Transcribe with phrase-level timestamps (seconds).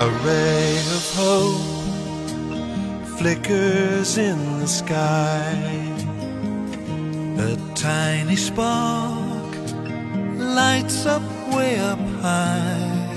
[0.00, 1.58] A ray of hope
[3.18, 5.56] flickers in the sky.
[7.36, 9.56] A tiny spark
[10.38, 11.22] lights up
[11.52, 13.08] way up high.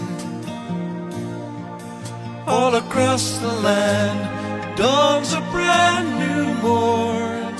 [2.47, 4.17] All across the land
[4.75, 7.53] dawns a brand new morn.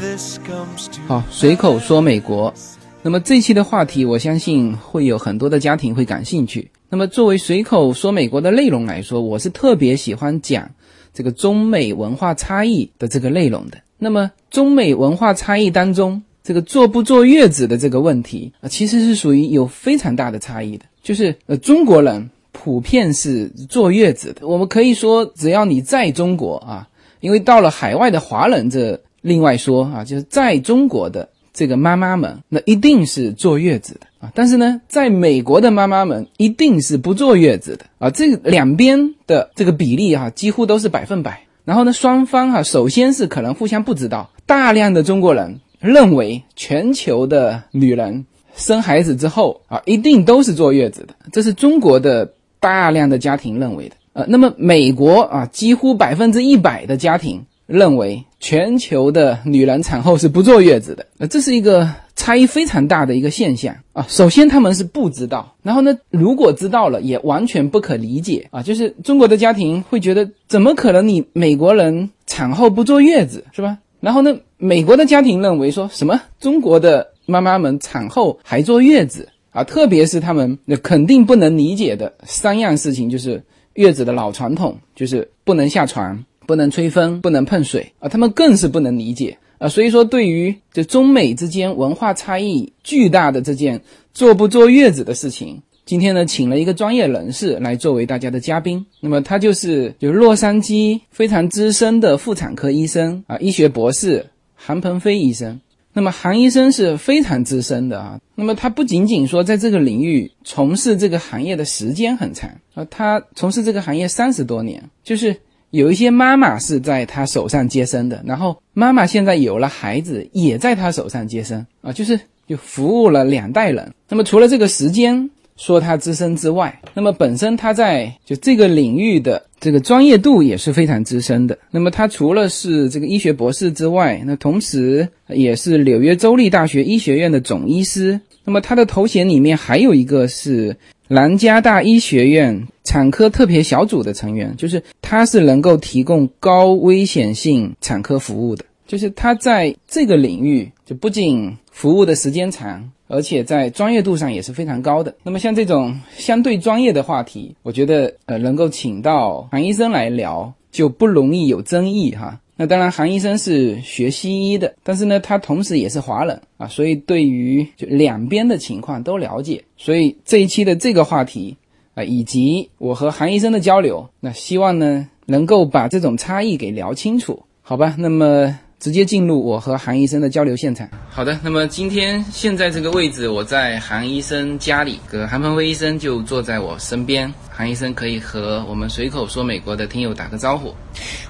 [0.00, 2.54] This comes to 好，随口说美国。
[3.02, 6.70] 那么这期的话题，我相信会有很多的家庭会感兴趣。
[6.92, 10.72] 那么作为随口说美国的内容来说，我是特别喜欢讲
[11.14, 13.78] 这个中美文化差异的这个内容的。
[13.96, 20.84] 那么中美文化差异当中，这个坐不坐月子的这个问题啊，其实是属于有非常大的差异的。
[21.02, 24.46] 就是呃，中国人普遍是坐月子的。
[24.46, 26.90] 我们可以说，只要你在中国啊，
[27.20, 34.32] 因为到了海外的华人这另外说啊，就是在中国的这个妈妈们，那一定是坐月子的啊。
[34.34, 38.10] 但是呢，在美国的妈妈们一定是不坐月子的啊。
[38.10, 41.42] 这两边的这个比例哈、几乎都是百分百。
[41.64, 48.26] 然后呢，双方哈、首先是可能互相不知道，大量的中国人认为全球的女人
[48.56, 53.96] 生孩子之后啊，一定都是坐月子的，这是中国的大量的家庭认为的。
[54.14, 64.06] 呃，那么美国啊，几乎百分之一百的家庭认为全球的女人产后是不坐月子的，呃，这是一个差异非常大的一个现象啊。
[64.08, 68.62] 首先他们是不知道，然后呢，如果知道了，也完全不可理解啊。
[68.62, 73.78] 就是中国的家庭会觉得，怎么可能你美国人产后不坐月子是吧？
[74.00, 83.42] 然后呢，美国的家庭认为说什么中国的妈妈们产后还坐月子啊，特别是他们那肯定不能理解的三样事情，就是
[83.74, 86.22] 月子的老传统，就是不能下床。
[86.46, 89.68] 不能吹风，不能碰水啊，他们更是不能理解啊。
[89.68, 93.80] 所以说，对于这中美之间文化差异巨大的这件
[94.12, 98.84] 坐不坐月子的事情，今天呢，请了一个专业人士来作为大家的嘉宾。
[99.00, 105.60] 那么他就是就洛杉矶非常资深的妇产科医生啊，医学博士韩鹏飞医生。
[105.94, 108.18] 那么韩医生是非常资深的啊。
[108.34, 115.36] 那么他不仅仅说在这个领域从事这个行业的时间很长啊，他从事这个行业三十多年，就是。
[115.72, 123.90] 有一些妈妈是在他手上接生的，然后妈妈现在有了孩子，也在他手上接生啊，就是就服务了两代人。
[124.10, 131.56] 那么除了这个时间说他资深之外，那么本身他在就这个领域的这个专业度也是非常资深的。
[131.70, 138.20] 那么他除了是这个医学博士之外，那同时也是纽约州立大学医学院的总医师。
[138.44, 140.76] 那么他的头衔里面还有一个是。
[141.12, 155.14] 南加大医学院产科特别小组的成员，就是他是能够提供高危险性产科服务的，就是他在这个领域就不仅服务的时间长，而且在专业度上也是非常高的。
[155.22, 162.40] 那么像这种相对专业的话题，我觉得呃能够请到韩医生来聊就不容易有争议哈。
[162.62, 169.60] 那当然，韩医生是学西医的，但是呢，他同时也是华人啊，所以对于就两边的情况都了解。
[169.76, 171.56] 所以这一期的这个话题
[171.94, 177.96] 啊，以及我和韩医生的交流，那希望呢能够把这种差异给聊清楚，好吧？
[177.98, 178.56] 那么。
[178.82, 180.88] 直接进入我和韩医生的交流现场。
[181.08, 187.32] 好的，那么今天现在这个位置，我在韩医生家里，个韩鹏飞医生就坐在我身边。
[187.48, 190.74] 韩医生可以和我们随口说美国的听友打个招呼。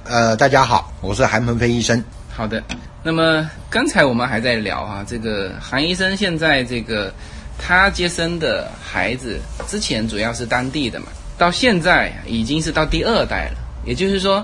[0.04, 2.02] 呃，大家好，我是韩鹏飞医生。
[2.30, 2.64] 好的，
[3.02, 7.12] 那么刚才我们还在聊啊，这个韩医生现在这个
[7.58, 14.42] 他接生的孩子，之前主要是当地的嘛，到现在已经是到第二代了，也就是说。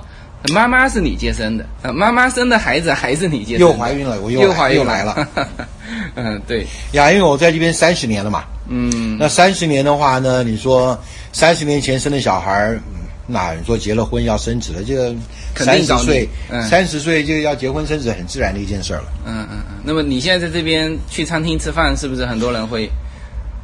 [0.55, 3.61] 妈妈是你接生的，妈妈生的孩子还是你接生？
[3.61, 5.29] 又怀孕了，我又又怀孕了。
[6.15, 8.45] 嗯，对呀，因为我在这边三十年了嘛。
[8.69, 10.99] 嗯，那三十年的话呢，你说
[11.33, 12.81] 三十年前生的小孩儿，
[13.27, 15.15] 那你说结了婚要生子了，这个
[15.57, 16.29] 三十岁，
[16.69, 19.09] 三十岁就要结婚生子，很自然的一件事儿了。
[19.27, 19.83] 嗯嗯嗯。
[19.83, 22.89] 那么你现在在这边去餐厅吃饭，是不是很多人会？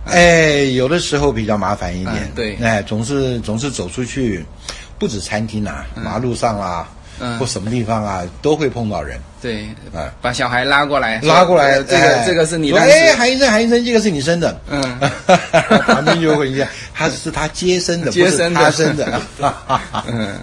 [0.06, 2.30] 哎，有的时候比较麻烦一点。
[2.34, 2.56] 对。
[2.56, 4.44] 哎，总是总是走出去。
[4.98, 6.88] 不止餐厅啊，马路上啊，
[7.20, 9.18] 嗯或什么地方啊，都会碰到人。
[9.40, 12.80] 对，啊，把小孩拉过来，拉过来，这个这个是你的。
[12.80, 14.58] 哎，韩医生，韩医生，这个是你生的。
[14.70, 14.82] 嗯，
[15.86, 19.20] 旁边就会一样，他是他接生的，接生，他生的。
[20.08, 20.38] 嗯，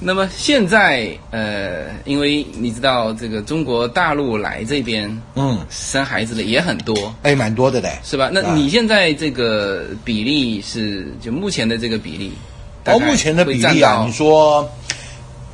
[0.00, 8.30] 那么现在呃，因为你知道这个中国大陆来这边，嗯，生孩子的也很多，哎，蛮多的嘞，是吧？
[8.32, 12.32] 那你现在这个比例是就目前的这个比例？
[12.86, 14.68] 哦，目前的比例啊，你说，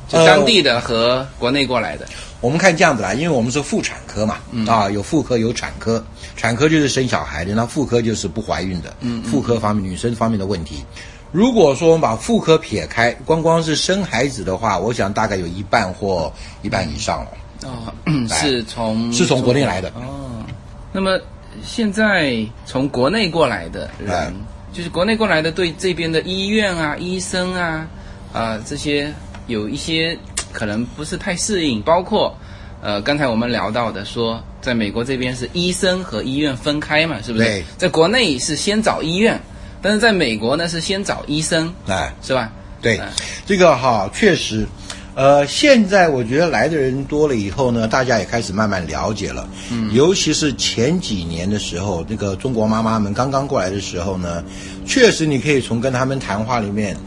[0.07, 2.07] 就当地的和国内过来的，
[2.41, 4.37] 我们看这样子啦，因为我们是妇产科嘛，
[4.67, 6.03] 啊，有妇科有产科，
[6.35, 10.83] 产科就是生小孩的，那妇科就是不怀孕的，嗯妇科方面女生方面的问题。
[11.31, 16.31] 如果说我们把妇科撇开，光光是生孩子的话，我想大概有一半或
[16.61, 17.31] 一半以上了。
[17.63, 17.91] 哦，
[18.29, 20.43] 是从是从国内来的哦。
[20.91, 21.19] 那么
[21.65, 24.31] 现在从国内过来的人，
[24.73, 27.87] 就是国内过来的，对这边的医院啊、医生啊
[28.33, 29.13] 啊这些
[29.47, 30.17] 有一些
[30.51, 32.35] 可能不是太适应，包括
[32.81, 37.45] 呃刚才我们聊到的，说在美国这边是医生和医院分开嘛，是不是？
[37.45, 39.39] 对，在国内是先找医院。
[39.85, 42.49] 但是在美国呢，是先找医生，哎，是吧？
[42.81, 42.97] 对，
[43.45, 44.65] 这个哈确实，
[45.15, 49.47] 呃，现在我觉得来的人多了以后呢，大家也开始慢慢了解了。
[49.71, 54.43] 嗯，尤其是前几年的时候，那个中国妈妈们刚刚过来的时候呢，
[54.85, 56.97] 确实你可以从跟他们谈话里面，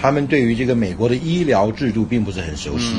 [0.00, 2.94] 他们对于这个美国的医疗制度并不是很熟悉。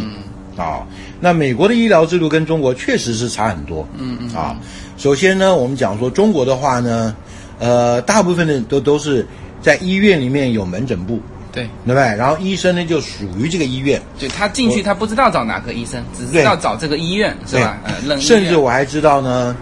[0.56, 0.88] 啊，
[1.20, 3.88] 那美国的医疗制度跟中国确实是差很多。
[3.98, 4.34] 嗯嗯。
[4.34, 4.58] 啊，
[4.98, 7.16] 首先呢，我们讲说中国的话呢。
[7.60, 9.26] 呃，大部分的都都是
[9.64, 11.20] 在医院里面有门诊部，
[11.58, 12.16] 对，对不对？
[12.16, 17.80] 然后医生呢就属于这个医院，就他进去他不知道找哪个医生，只知道找这个医院，是吧？
[17.84, 19.56] 呃，甚至我还知道呢，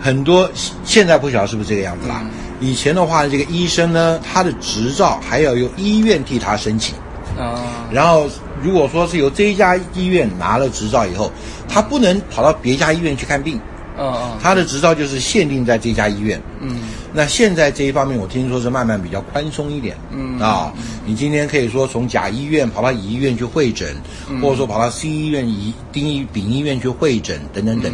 [0.00, 0.48] 很多
[0.84, 2.22] 现在不晓得是不是这个样子啦。
[2.60, 6.94] 以前的话，这个医生呢，他的执照还要由医院替他申请，
[7.36, 7.58] 啊，
[7.90, 8.28] 然后
[8.62, 11.32] 如果说是由这一家医院拿了执照以后，
[11.68, 13.60] 他不能跑到别家医院去看病，
[13.98, 16.78] 嗯嗯，他的执照就是限定在这家医院，嗯。
[17.18, 20.72] 那现在这一方面，我听说是慢慢比较宽松一点，嗯啊，
[21.04, 23.96] 你今天可以说从甲医院跑到乙医院去会诊，
[24.40, 27.92] 或者说跑到 C 医院、乙丁医丙医院去会诊等等等。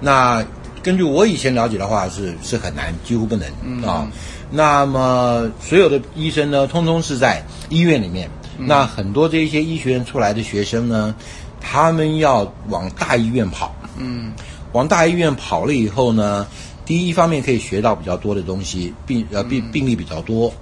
[0.00, 0.44] 那
[0.82, 3.48] 根据我以前了解的话，是是很难，几乎不能
[3.88, 4.10] 啊。
[4.50, 8.28] 那么所有的医生呢，通通是在医院里面。
[8.58, 11.14] 那很多这一些医学院出来的学生呢，
[11.60, 14.32] 他们要往大医院跑，嗯，
[14.72, 16.44] 往大医院跑了以后呢。
[16.84, 20.52] 第一方面可以学到比较多的东西，病呃病病例比较多，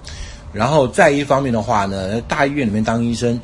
[0.53, 3.41] 然后再一方面的话呢，大医院里面当医生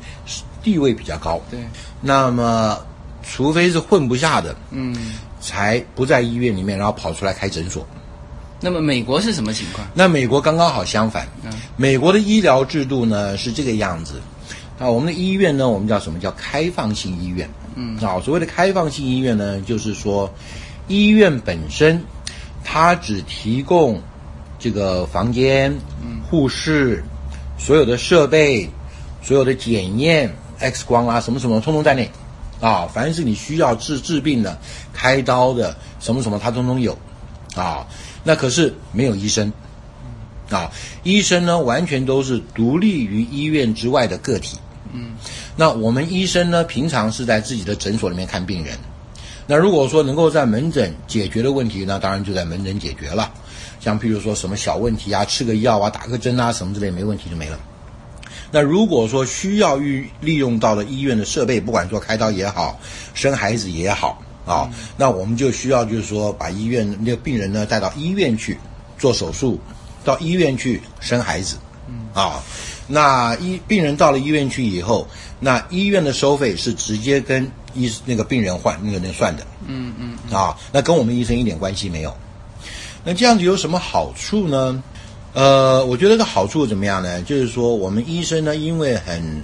[0.63, 1.41] 地位比较高。
[1.51, 1.59] 对。
[1.99, 2.77] 那么，
[3.21, 4.95] 除非是混不下的，嗯，
[5.41, 7.85] 才不在医院里面，然后跑出来开诊所。
[8.61, 9.85] 那么美国是什么情况？
[9.93, 11.27] 那美国刚刚好相反。
[11.43, 11.51] 嗯。
[11.75, 14.21] 美国的医疗制度呢是这个样子，
[14.79, 17.49] 啊，我们的医院呢，我们叫什么叫开放性医院？
[17.75, 17.97] 嗯。
[17.97, 20.33] 啊，所谓的开放性医院呢，就是说
[20.87, 22.01] 医院本身。
[22.63, 24.01] 他只提供
[24.59, 25.73] 这个房间、
[26.29, 27.03] 护士、
[27.57, 28.69] 所有的设备、
[29.21, 32.09] 所有的检验、X 光啊，什么什么通通在内，
[32.61, 34.57] 啊，凡是你需要治治病的、
[34.93, 36.97] 开刀的，什么什么他通通有，
[37.55, 37.87] 啊，
[38.23, 39.51] 那可是没有医生，
[40.49, 40.71] 啊，
[41.03, 44.57] 医生呢完全都是独立于医院之外的个体，
[44.93, 45.11] 嗯，
[45.55, 48.77] 那我们医生呢平常是在自己的诊所里面看病人。
[49.51, 53.31] 那如果说能够在门诊解决的问题，那当然就在门诊解决了。
[53.79, 57.59] 像譬如说什么小问题啊，吃个药啊，打个针啊，什么之类没问题就没了。
[58.51, 62.79] 那如果说需要预利用到了医院的设备，不管做开刀也好，
[63.15, 68.55] 生孩子也好啊，那我们就需要就是说把医院那个病人呢带到医院去
[68.99, 69.59] 做手术，
[70.05, 71.55] 到医院去生孩子，
[72.13, 72.39] 啊，
[72.85, 75.07] 那医病人到了医院去以后，
[75.39, 77.51] 那医院的收费是直接跟。
[77.73, 82.15] 医那个病人换那个那算的，嗯嗯啊，那跟我们医生一点关系没有。
[83.03, 84.83] 那这样子有什么好处呢？
[85.33, 87.21] 呃，我觉得个好处怎么样呢？
[87.21, 89.43] 就是说我们医生呢，因为很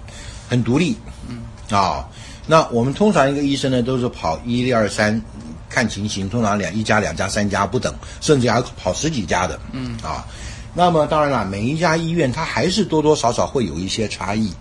[0.49, 0.97] 很独立，
[1.29, 1.37] 嗯
[1.69, 2.07] 啊，
[2.47, 5.21] 那我们通常一个医生呢，都是跑一、二、三
[5.69, 10.25] 看情形，通常两一家、两家、三家不等，甚至还跑十几家的，嗯啊。
[10.73, 14.51] 那么当然了，每一家医院它还是多多少少会有一些差异。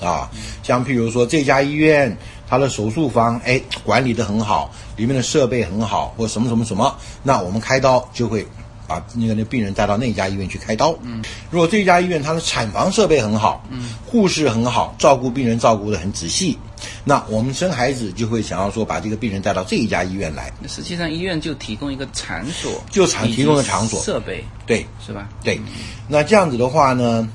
[0.00, 0.30] 啊，
[0.62, 2.16] 像譬如说这家医院，
[2.48, 8.46] 它的手术房哎管理的很好，里面的设备很好，或什么什么什么，那我们开刀就会
[8.86, 10.94] 把那个那病人带到那家医院去开刀。
[11.02, 16.56] 嗯，如果这家医院它的产房设备很好，嗯，护士很好，照顾病人照顾的很仔细，
[17.04, 20.50] 那我们生孩子就会想要说把这个病人带到这一家医院来。
[20.66, 25.28] 实际上医院就提供一个场所，就场提供的场所设备，对，是吧？
[25.42, 25.60] 对，
[26.06, 27.28] 那这样子的话呢？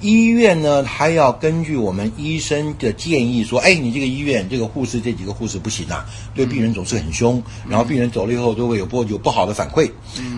[0.00, 9.90] 医院呢，还要根据我们医生的建议说，哎，你这个医院这个护士这几个护士不行啊，对病人总是很凶，然后病人走了以后都会有不有不好的反馈。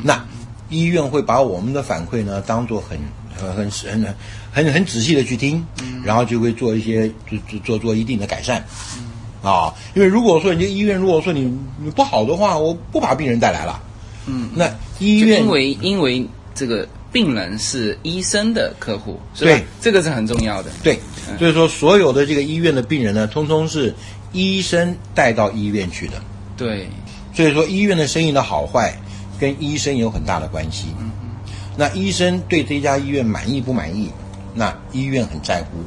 [0.03, 0.25] 那
[0.69, 2.99] 医院会把我们的反馈呢当做很
[3.37, 4.15] 很很很
[4.51, 5.65] 很很仔细的去听，
[6.03, 8.65] 然后就会做一些做做做做一定的改善。
[9.43, 11.43] 啊，因为如果说你这医院如果说你
[11.79, 13.81] 你不好的话，我不把病人带来了。
[14.27, 16.89] 嗯，那医院因为因为这个。
[17.13, 20.71] 病人是医生的客户，对，这个是很重要的。
[20.83, 20.99] 对，
[21.39, 23.95] 所以说所有的这个医院的病人呢，通通是
[24.33, 26.15] 医生带到医院去的。
[26.57, 26.89] 对，
[27.35, 28.97] 所以说医院的生意的好坏
[29.39, 30.87] 跟医生有很大的关系。
[30.99, 31.11] 嗯
[31.75, 34.11] 那医生对这家医院满意不满意，
[34.55, 35.79] 那医院很在乎。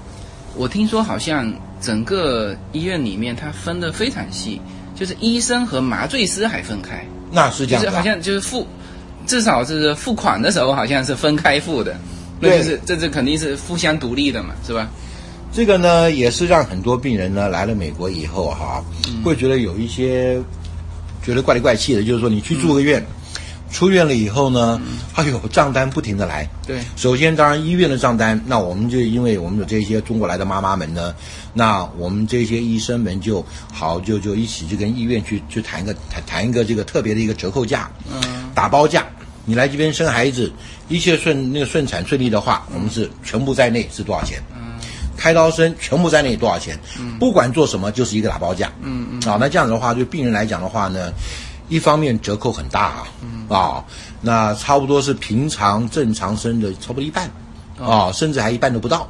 [0.55, 4.59] 我听说好像整个医院里面它分得非常细，
[4.95, 8.65] 就是医生和麻醉师还分开，那是这样子、啊，就是好像就是付，
[9.25, 11.97] 至少是付款的时候好像是分开付的，
[12.39, 12.59] 那对。
[12.59, 14.89] 就是这这肯定是互相独立的嘛，是吧？
[15.51, 18.83] 这个呢，也是让很多病人呢来了美国以后哈，
[19.23, 20.37] 会觉得有一些
[21.23, 23.01] 觉得怪里怪气的，就是说你去住个院，
[23.71, 24.81] 出院了以后呢，
[25.13, 26.45] 哎呦账单不停的来。
[26.67, 31.15] 对，首先，当然医院的账单，那我们就因为我们有这些中国来的妈妈们呢，
[31.53, 33.41] 那我们这些医生们就
[33.71, 39.05] 好就就一起就跟医院去去谈一个谈谈一个这个特别的一个折扣价，嗯，打包价。
[39.47, 40.51] 你来这边生孩子，
[40.87, 44.41] 一切顺那个顺产顺利的话，我们是全部在内是多少钱？
[45.17, 46.77] 开刀生全部在内多少钱？
[47.19, 48.71] 不管做什么就是一个打包价。
[48.81, 49.31] 嗯嗯。
[49.31, 51.13] 啊，那这样子的话，对病人来讲的话呢，
[51.69, 53.07] 一方面折扣很大啊，
[53.47, 53.85] 啊，
[54.19, 57.29] 那差不多是平常正常生的差不多一半，
[57.79, 59.07] 啊，甚至还一半都不到，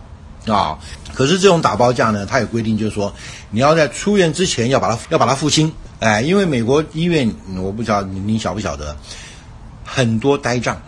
[0.47, 0.77] 啊。
[1.13, 3.11] 可是这种打包价呢，它有规定，就是说
[3.49, 8.95] 你要在出院之前要把它要把它付清，哎，因为美国医院嗯我不知道你你晓不晓得，
[9.85, 10.81] 很多呆账。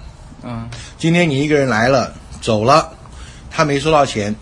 [0.43, 2.91] 嗯，今天你一个人来了走了，
[3.49, 4.35] 他没收到钱，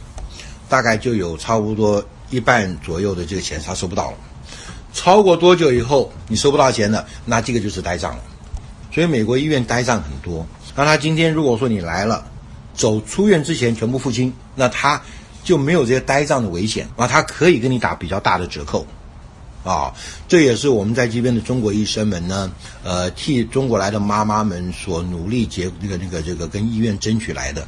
[0.67, 4.17] 大概就有差不多一半左右的这个钱他收不到了。
[4.93, 8.23] 超过多久以后你收不到钱了，那这个就是呆账了。
[8.93, 10.45] 所以美国医院呆账很多。
[10.73, 12.25] 那他今天如果说你来了，
[12.73, 15.01] 走出院之前全部付清，那他
[15.43, 18.85] 就没有这些呆账的危险，那他可以给你打比较大的折扣。
[19.65, 19.91] 啊，
[20.27, 22.49] 这也是我们在这边的中国医生们呢，
[22.83, 27.67] 呃，替中国来的妈妈们所努力结那个那个这个跟医院争取来的，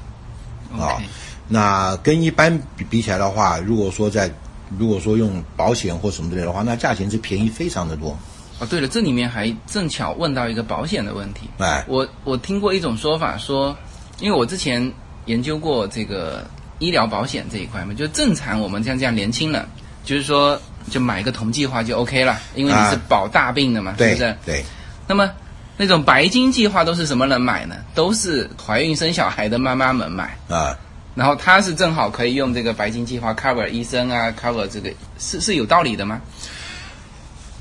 [0.79, 1.01] 啊
[1.49, 4.31] 那跟一般比比起来的话，如果说在
[4.77, 8.15] 如果说用保险或什么之类的话，那价钱是便宜非常的多。
[8.59, 11.49] 哦，对了，这里面还正巧问到一个保险的问题。
[11.57, 13.75] 哎，我我听过一种说法说，
[14.19, 14.91] 因为我之前
[15.25, 16.45] 研究过这个
[16.79, 19.65] 医疗保险这一块嘛，就正常我们像这样年轻人，
[20.03, 24.35] 就是说就买个同计划就 OK 了，因为你是啊保大病的嘛，是不是？
[24.45, 24.63] 对，
[25.07, 25.29] 那么
[25.75, 27.75] 那种白金计划都是什么人买呢？
[27.93, 30.37] 都是怀孕生小孩的妈妈们买。
[30.49, 30.77] 啊，
[31.13, 36.21] 然后他是正好可以用这个白金计划 cover 医生啊，cover 这个是是有道理的吗？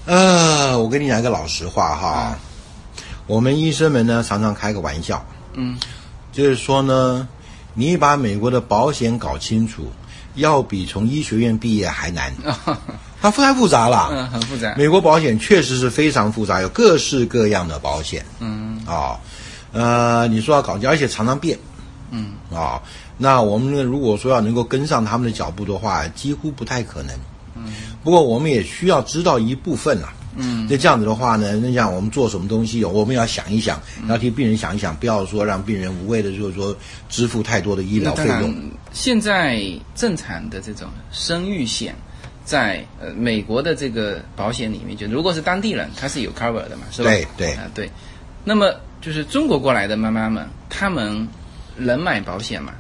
[0.07, 2.39] 呃，我跟你讲一个老实话哈，
[3.27, 5.77] 我们医生们呢常常开个玩笑，嗯，
[6.33, 7.27] 就是说呢，
[7.75, 9.91] 你把美国的保险搞清楚，
[10.37, 12.33] 要比从医学院毕业还难，
[13.31, 14.09] 它太复杂了。
[14.13, 14.75] 嗯，很复杂。
[14.77, 19.19] 美国保险确实是非常复杂，有各式各样的保险嗯啊、
[19.73, 21.59] 呃，你说要搞，而且常常变
[22.11, 22.81] 嗯啊、
[23.19, 27.13] 那我们呢，如果说要能够跟上他们的脚步的话，几乎不太可能。
[27.57, 27.73] 嗯，
[28.05, 30.13] 不过我们也需要知道一部分啊。
[30.39, 36.77] 嗯，那这样子的话呢，那这样我们做什么东西，我们要想一想，要替病人想一想，不要说让病人无谓的就是说
[37.09, 38.55] 支付太多的医疗费用。，
[38.93, 39.63] 现在
[39.95, 41.97] 正常的这种生育险，
[42.47, 47.11] 在呃美国的这个保险里面，就如果是当地人，他是有 cover 的嘛，是吧？
[47.11, 47.91] 对对啊、对。
[48.45, 48.73] 那么
[49.03, 51.29] 就是中国过来的妈妈们，他们
[51.77, 52.73] 能买保险吗？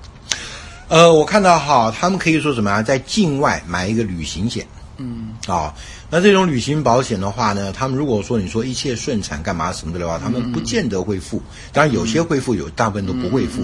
[0.89, 4.65] 呃，我看到哈，他们可以说什么啊，在境外买一个旅行险。
[4.99, 5.75] 嗯啊、
[6.11, 11.43] 那这种旅行保险的话呢，他们如果说你说一切顺产干嘛什么的的话，他们不见得会付。
[11.73, 13.63] 当然有些会付，有大部分都不会付。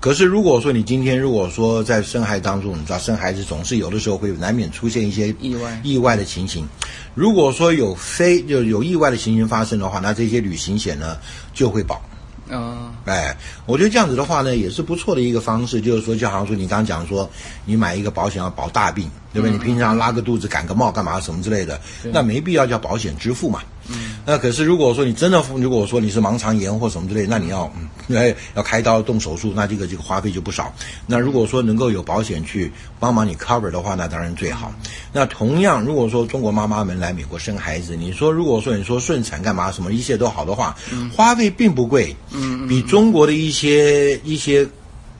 [0.00, 6.66] 可是如果说你今天如果说在生孩子当中，你知道生孩子总是有的时候会难免出现一些意外意外的情形。
[7.14, 11.16] 如果说有非就有意外的情形发生的话，那这些旅行险呢
[11.52, 12.02] 就会保。
[12.50, 15.80] 哦哎，我觉得这样子的话呢，也是不错的一个方式。
[15.80, 17.28] 就是说，就好像说你刚刚讲说，
[17.64, 19.50] 你买一个保险要保大病，对不对？
[19.50, 21.78] 你平常拉个肚子、感个冒干嘛什么之类的，
[22.12, 23.60] 那没必要叫保险支付嘛。
[23.88, 24.14] 嗯。
[24.24, 27.70] 那可是如果说你真的，如果说你是盲肠炎或什么之类，那你要
[28.08, 30.72] 嗯，哎，要开刀动手术，那这个这个花费就不少。
[31.06, 34.72] 那如果说能够有保险去帮忙你 cover 的话，那当然最好。
[35.12, 40.74] 那同样，如果说中国妈妈们来美国生孩子，你说如果说你说顺产干嘛什么一切都好的话，
[41.14, 44.66] 花费并不贵，嗯，比中国的一些一些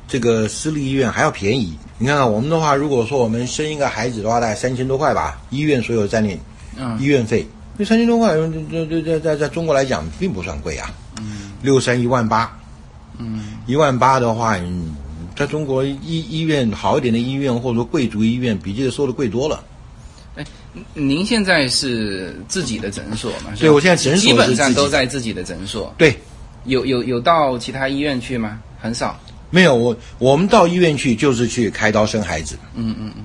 [0.08, 1.76] 这个私立医院还要便宜。
[2.04, 6.38] 你看看我们的话，如果说我们生一个孩子的话，大概三千多块吧，医院所有在内，
[6.76, 7.46] 嗯医院费，
[7.78, 8.34] 那三千多块，
[8.70, 12.54] 这这这在在中国来讲并不算贵啊，嗯，六三一万八，
[13.16, 14.94] 嗯一万八的话，嗯，
[15.34, 19.64] 在中国医医院好一点的医院或者说贵族医院，比这个收的贵多了。
[20.34, 20.44] 哎
[20.92, 23.52] 您现在是自己的诊所嘛？
[23.58, 25.90] 对我现在诊所基本上都在自己的诊所。
[25.96, 26.14] 对，
[26.66, 28.60] 有有有到其他医院去吗？
[28.78, 29.18] 很少。
[29.54, 33.22] 没有我我们到医院去就是去开刀生孩子，嗯嗯嗯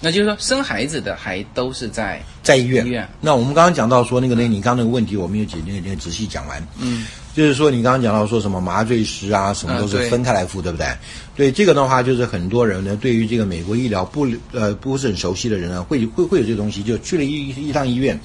[0.00, 2.84] 那就是说，生孩子的还都是在在医院。
[2.84, 6.66] 医院那我们刚刚讲到说那个那，你刚刚那个问题，我们有解那个那个仔细讲完。
[6.80, 10.88] 嗯就是说你刚刚讲到说什么麻醉师啊，什么都是分开来付，对不对？
[11.36, 18.18] 对这个的话，就是很多人呢，对于这个美国医疗不呃不是很熟悉的人呢，会会会有这个东西，就去了一一趟医院。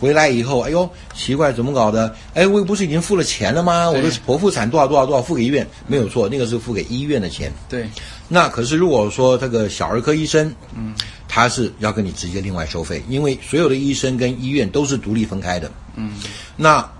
[0.00, 2.16] 回来以后，哎呦，奇怪，怎么搞的？
[2.32, 3.90] 哎，我不是已经付了钱了吗？
[3.90, 7.52] 我的剖腹产多少多少多少付给医院，没有错，那个是付给医院的钱。
[7.68, 7.86] 对，
[8.28, 10.94] 那可是如果说这个小儿科医生，嗯，
[11.28, 15.70] 他是要跟你直接另外收费，因为所有的医生跟医院都是独立分开的。
[15.96, 16.12] 嗯，
[16.56, 16.90] 那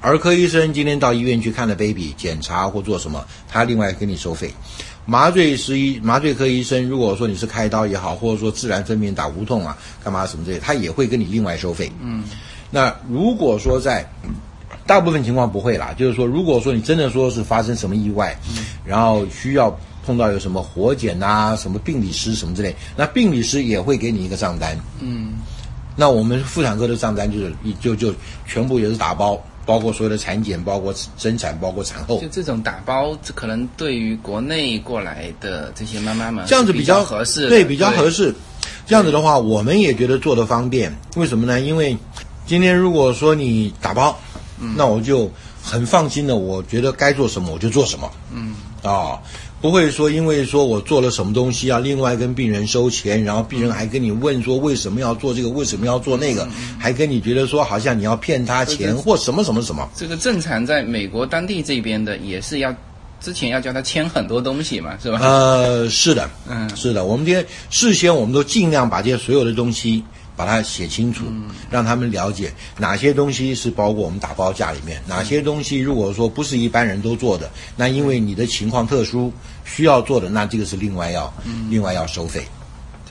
[0.00, 4.54] 儿科医生今天到医院去看了 baby 检查或做什么，他另外跟你收费。
[5.06, 11.90] 麻醉师医麻醉科医生，如果说你是开刀也好，或者说自然分娩打无痛啊，干嘛什么之类，他也会跟你另外收费。
[12.02, 12.24] 嗯，
[12.70, 14.04] 那如果说在
[14.84, 18.36] 大部分情况不会啦，就是说，如果说你真的说是发生什么意外，
[18.84, 24.76] 然后需要碰到有什么活检啊、什么病理师什么之类，那病理师也会给你一个账单。
[25.00, 25.34] 嗯，
[25.94, 28.12] 那我们妇产科的账单就是一就就
[28.44, 32.28] 全部也是打包，包括所有的产检，包括生产，包括产后就。
[32.28, 38.32] 这种打包，可能对于国内过来的这些妈妈们这样子比较合适，对，比较合适。
[38.86, 40.96] 这样子的话，我们也觉得做的方便。
[41.16, 41.60] 为什么呢？
[41.60, 41.96] 因为
[42.46, 44.16] 今天如果说你打包，
[44.76, 45.28] 那我就
[45.60, 48.08] 很放心的，我觉得该做什么我就做什么。
[48.32, 49.18] 嗯，啊、
[49.60, 56.46] 不会说因为说我做了什么东西啊，另外跟病人收钱，然后病人还跟你问说为什么要做这个，为什么要做那个，
[56.78, 59.88] 还跟你觉得说好像你要骗他钱或什么什么什么。
[59.96, 62.72] 这个正常在美国当地这边的也是要
[63.18, 65.18] 之前要叫他签很多东西嘛，是吧？
[65.22, 70.04] 呃，是的，嗯是的，我们今天事先我们都尽量把这些所有的东西
[70.36, 71.24] 把它写清楚，
[71.70, 79.32] 让他们了解哪些东西是包括我们打包价里面，哪些东西如果说不是一般人都做的，那因为你的情况特殊
[79.64, 81.32] 需要做的，那这个是另外要、
[81.70, 82.46] 另外要收费，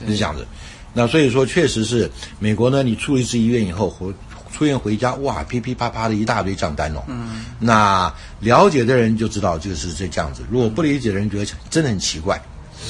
[0.06, 0.46] 是这样子。
[0.94, 4.10] 那所以说，确实是美国呢，你出一次医院以后回
[4.50, 7.02] 出院回家，哇，噼噼啪啪的一大堆账单哦。
[7.08, 7.44] 嗯。
[7.58, 12.40] 那了解的人就知道这个是这这样子，如果不理解的人觉得真的很奇怪。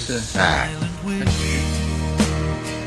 [0.07, 0.21] 是。
[0.39, 0.71] 哎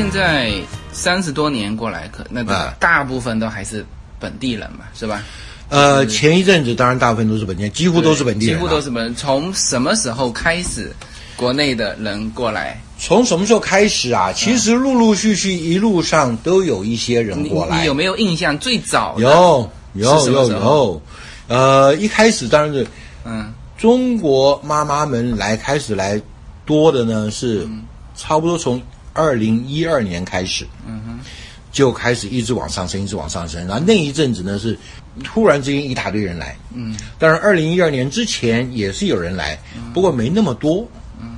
[0.00, 0.50] 现在
[0.92, 3.84] 三十多年过来，可那个大部分都还是
[4.18, 5.22] 本地人嘛，是吧？
[5.68, 9.14] 呃，前一阵子当然大部分都是本地人，几乎都是本地人、啊几乎都是本。
[9.14, 10.90] 从什么时候开始，
[11.36, 12.80] 国内的人过来？
[12.98, 14.32] 从什么时候开始啊？
[14.32, 17.80] 其实陆陆续续一路上都有一些人过来。
[17.80, 18.58] 你有没有印象？
[18.58, 21.02] 最早的有有有有，
[21.46, 22.86] 呃，一开始当然是
[23.26, 26.18] 嗯中国妈妈们来开始来
[26.64, 27.82] 多的呢，是嗯
[28.16, 28.80] 差不多从
[29.12, 31.18] 二零一二年开始，嗯哼，
[31.72, 33.66] 就开始一直往上升，一直往上升。
[33.66, 34.78] 然后那一阵子呢是
[35.24, 40.86] 突然之间一大堆人来，嗯，当然二零一二年之前也是有人来，嗯不过没那么多。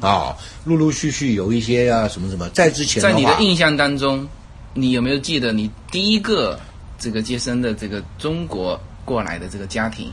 [0.00, 4.26] 啊，陆陆续续有一些啊，什么什么，在之前在你的印象当中，
[4.74, 6.58] 你有没有记得你第一个
[6.98, 10.10] 这个接生的这个中国过来的这个家庭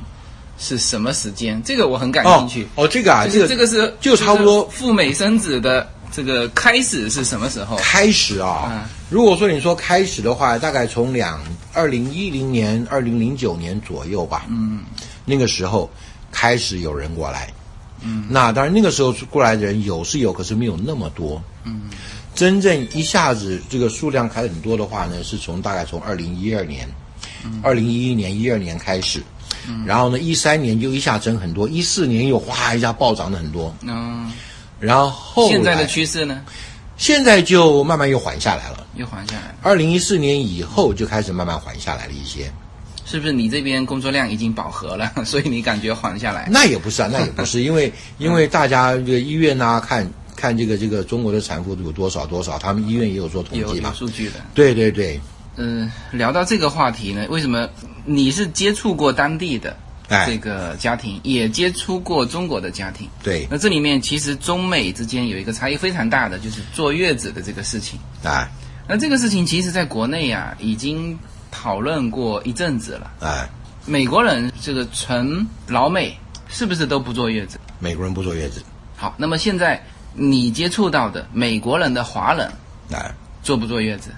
[0.60, 1.60] 是什么时间？
[1.64, 2.68] 这个我很感兴趣。
[2.76, 7.78] 哦，这个啊，这个这这个是就差不多就是赴美生子的这个开始是什么时候？
[7.78, 8.90] 开始啊，嗯。
[9.10, 11.42] 如果说你说开始的话，大概从两
[11.74, 14.82] 二零一零年、二零零九年左右吧，嗯，
[15.26, 15.90] 那个时候
[16.32, 17.52] 开始有人过来，
[18.02, 21.90] 嗯，那当然那个时候过来的人有是有，可是没有那么多，嗯，
[22.36, 26.88] 真正一下子这个数量开很多的话呢，是从大概从二零一二年、
[27.62, 29.22] 二零一一年、一二年开始。
[29.68, 29.86] 嗯。
[29.86, 34.32] 然后呢，一三年就一下增很多，一四年又哗一下暴涨了很多，嗯，
[34.80, 36.42] 然后现在的趋势呢，
[36.98, 38.86] 现在就慢慢又缓下来了。
[38.96, 42.52] 又缓下来了，二零一四年以后就开始慢慢缓下来了一些。
[43.06, 43.34] 是不是？
[43.34, 46.48] 你这边工作量已经饱和了， 所以你感觉缓下来？
[46.52, 53.94] 那也不是啊，那也不是， 因为因为大家这个医院呐、看看这个这个中国的产妇有多少多少，他们医院也有做统计嘛。
[53.96, 54.36] 数据的。
[54.54, 55.20] 对对对，
[55.56, 57.68] 嗯、聊到这个话题呢，为什么
[58.06, 59.76] 你是接触过当地的哎
[60.26, 63.08] 这个家庭，也接触过中国的家庭？
[63.24, 68.00] 对那这里面其实中美之间有一个差异非常大的，就是坐月子的这个事情。
[68.24, 68.50] 哎
[68.88, 71.16] 那这个事情其实在国内啊已经
[71.52, 73.12] 讨论过一阵子了。
[73.22, 73.48] 哎，
[73.86, 76.18] 美国人这个纯老美
[76.48, 77.60] 是不是都不坐月子？
[77.78, 78.64] 美国人不坐月子，
[78.98, 79.80] 好，那么现在
[80.16, 82.52] 你接触到的美国人的华人
[82.92, 84.10] 哎，坐不坐月子？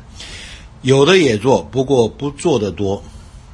[0.84, 3.04] 有的也做，不过不做的多。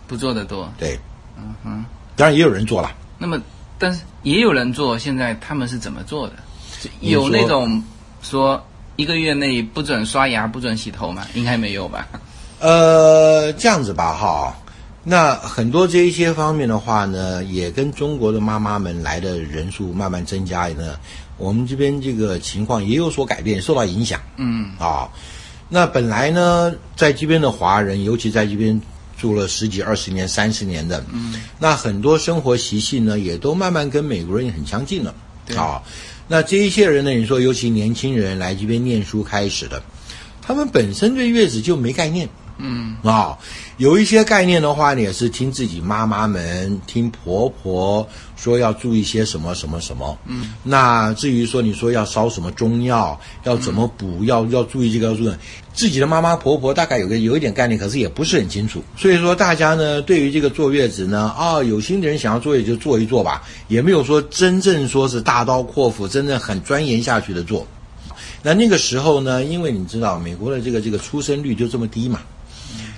[0.08, 0.72] 不做的多。
[0.78, 0.98] 对，
[1.36, 1.86] 嗯哼，
[2.18, 2.92] 当然也有人做了。
[3.18, 3.42] 那么，
[3.78, 6.34] 但是也有人做，现在他们是怎么做的？
[7.00, 7.82] 有那种
[8.22, 8.62] 说
[8.98, 11.26] 一个月内不准刷牙、不准洗头吗？
[11.34, 12.08] 应该没有吧？
[12.60, 14.56] 呃，这样子吧，哈，
[15.04, 20.96] 那很多这一些方面的话呢，也跟中国的妈妈们来的人数慢慢增加呢，
[21.38, 24.20] 我们这边这个情况也有所改变，受到影响。
[24.38, 25.08] 嗯啊，
[25.70, 28.80] 那本来呢，在这边的华人，尤其在这边
[29.18, 35.14] 住了十几、二十年、三十年的，嗯，那很多生活习性呢，也都慢慢跟美国人很相近了。
[35.46, 35.82] 对啊，
[36.28, 39.82] 那这一些人呢，你说尤其年轻人来这边念书开始的，
[40.42, 42.30] 他们本身对月子就没概念。
[42.60, 43.38] 嗯啊、
[43.78, 50.18] 有一些概念的话呢，也是听自己妈妈们、听婆婆说要注意些什么什么什么。
[50.26, 55.32] 嗯，那至于说你说要烧什么中药，要怎么补，要要注意这个要注意，
[55.76, 58.84] 自己的妈妈婆婆大概有个有一点概念，可是也不是很清楚。
[58.98, 67.68] 所以说大家呢，对于这个坐月子呢，啊、有心的人想要坐也就坐一坐吧，也没有说真正说是大刀阔斧，真正很钻研下去的做。
[68.42, 72.22] 那那个时候呢，因为你知道美国的这个这个出生率就这么低嘛，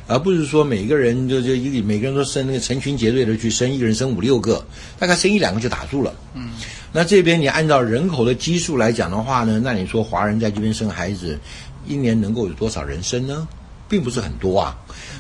[0.10, 4.66] 而不是说每个人就就一个每个人都生那个成群结队的去生，一个人生五六个，
[4.98, 6.12] 大概生一两个就打住了。
[6.34, 6.50] 嗯，
[6.92, 11.40] 那这边你按照人口的基数来讲的话呢，那你说华人在这边生孩子，
[11.88, 13.48] 一年能够有多少人生呢？
[13.88, 14.76] 并不是很多啊。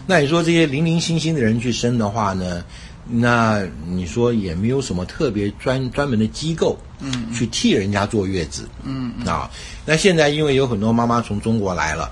[0.08, 2.63] 那你说这些零零星星的人去生的话呢，
[3.08, 9.52] 那你说也没有什么特别专专门的机构，嗯，去替人家坐月子，嗯啊。
[9.86, 12.12] 那现在因为有很多妈妈从中国来了。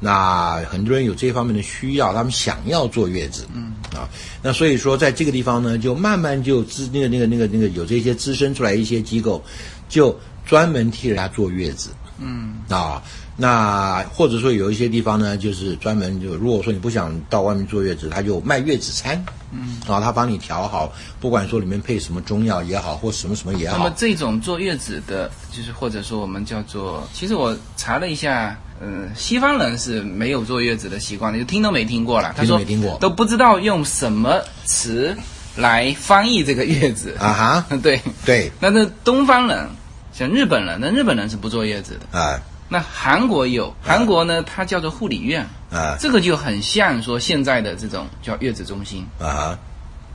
[0.00, 3.74] 那很多人有这方面的需要，他们想要坐月子，嗯。
[3.94, 4.08] 啊，
[4.40, 9.42] 那所以说在这个地方呢，就慢慢就资那个那个那个那个有这些滋生出来一些机构，
[9.88, 12.54] 就专门替人家坐月子，嗯。
[12.68, 13.02] 啊，
[13.36, 23.76] 那或者说有一些地方呢，就是专门就如果说你不想到外面坐月子，他就卖月子餐，嗯，啊，他帮你调好，不管说里面配什么中药也好，或什么什么也好。
[23.76, 32.32] 那么，这种坐月子的，就是或者说我们叫做，其实我查了一下，嗯、西方人是没有坐月子的习惯的，就听都没听过了。
[32.36, 35.14] 他听说没听过都不知道用什么词
[35.56, 37.14] 来翻译这个月子。
[37.18, 39.68] 啊哈， 对，对，那那东方人，
[40.12, 42.18] 像日本人，那日本人是不坐月子的。
[42.18, 42.40] 啊
[42.72, 49.04] 那韩国有，韩国呢，它叫做护理院，啊这个就很像说现在的这种叫月子中心。
[49.18, 49.58] 啊哈，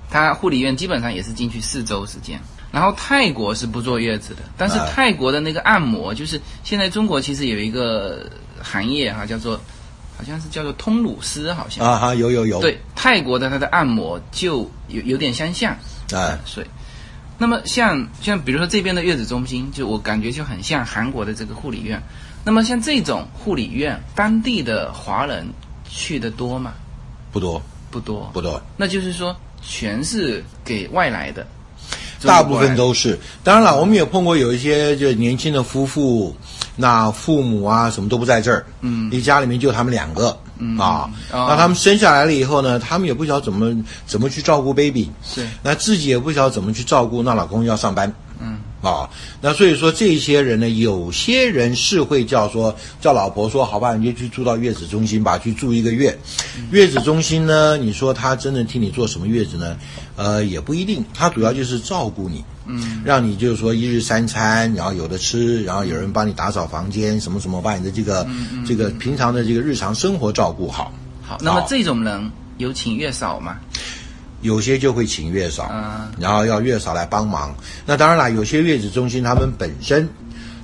[0.10, 2.39] 它护理院基本上也是进去四周时间。
[2.71, 8.25] 然后泰国是不坐月子的，但是啊泰国的那个按摩，就是现在中国其实有一个
[8.65, 9.56] 行业哈、叫做
[10.17, 15.78] 好像是叫做通乳师，好像、啊哈，有有有，对泰国的它的按摩就有有点相像，
[16.12, 16.67] 啊所以。
[17.38, 22.01] 那么像像比如说这边的月子中心，就我感觉就很像韩国的这个护理院。
[22.45, 25.45] 那么像这种护理院，当地的华人
[25.89, 26.73] 去的多吗？
[27.32, 28.62] 不多不多，不多。
[28.78, 31.45] 那就是说全是给外来的，
[32.21, 33.19] 大部分都是。
[33.43, 36.34] 当然了，我们也碰过有一些就年轻的夫妇，
[36.76, 40.78] 那父母啊什么都不在这儿，嗯，一家里面就他们两个，嗯。
[40.78, 43.74] 啊，哦那他们生下来了以后呢，他们也不晓得怎么
[44.06, 45.48] 怎么去照顾 baby，是。
[45.64, 48.14] 那自己也不晓得怎么去照顾，那老公要上班，嗯
[48.86, 49.10] 啊，
[49.41, 56.15] 那所以说这些人呢，有些人是会叫说叫老婆说，好吧，你就去住到月子中心吧，去住一个月。
[56.69, 59.76] 月子中心呢，你说他真的替你做什么月子呢？
[60.15, 68.28] 呃，也不一定，他主要就是照顾你，嗯，让你就是说一日三餐，然后有的吃，然后有人帮你打扫房间，什么什么，把你的这个、
[68.67, 70.93] 这个平常的这个日常生活照顾好。
[71.24, 71.39] 好。
[71.41, 73.58] 那么这种人有请月嫂吗？
[74.46, 77.54] 有些就会请月嫂，嗯然后要月嫂来帮忙。
[77.84, 80.08] 那当然啦，有些月子中心他们本身，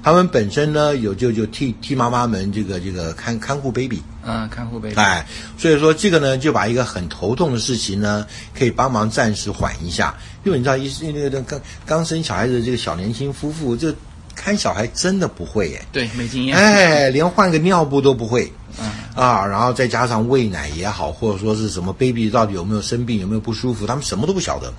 [0.04, 4.96] 他们本身呢有就就替替妈妈们这个这个看看护 baby，嗯，看护 baby。
[4.96, 5.26] 哎，
[5.58, 8.26] 所以说这个呢就把一个很头痛的事情呢，
[8.58, 10.16] 可以帮忙暂时缓一下。
[10.44, 13.94] 因为你知道，一那个那个刚刚生小孩子的这个小年轻夫妇，这
[14.36, 15.82] 看小孩真的不会耶。
[15.92, 16.56] 对，没经验。
[16.56, 18.52] 哎，连换个尿布都不会。
[18.80, 24.72] 嗯啊，然后再加上喂奶也好，或者说是什么 baby 到底有没有生病，有没有不舒服，他们什么都不晓得。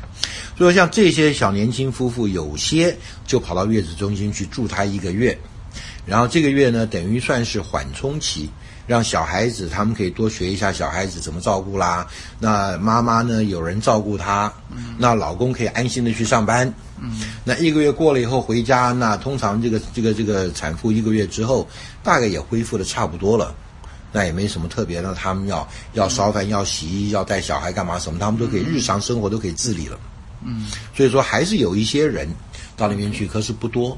[0.56, 5.36] 所以像这些小年轻夫妇，有些就跑到月子中心去住他一个月，
[6.06, 8.48] 然后这个月呢，等于算是缓冲期，
[8.86, 12.06] 让小孩子他们可以多学一下小孩子怎么照顾啦。
[12.38, 14.52] 那妈妈呢有人照顾她，
[14.96, 16.72] 那老公可以安心的去上班。
[17.44, 21.68] 那一个月过了以后回家，那通常这个这个这个产妇一个月之后，
[22.02, 23.54] 大概也恢复的差不多了。
[24.12, 29.98] 那也没什么特别的，他们要要烧饭、要洗衣、要带小孩干嘛什么，他们都可以日常生活都可以自理了。
[30.44, 32.28] 嗯，所以说还是有一些人
[32.76, 33.96] 到那边去，可是不多。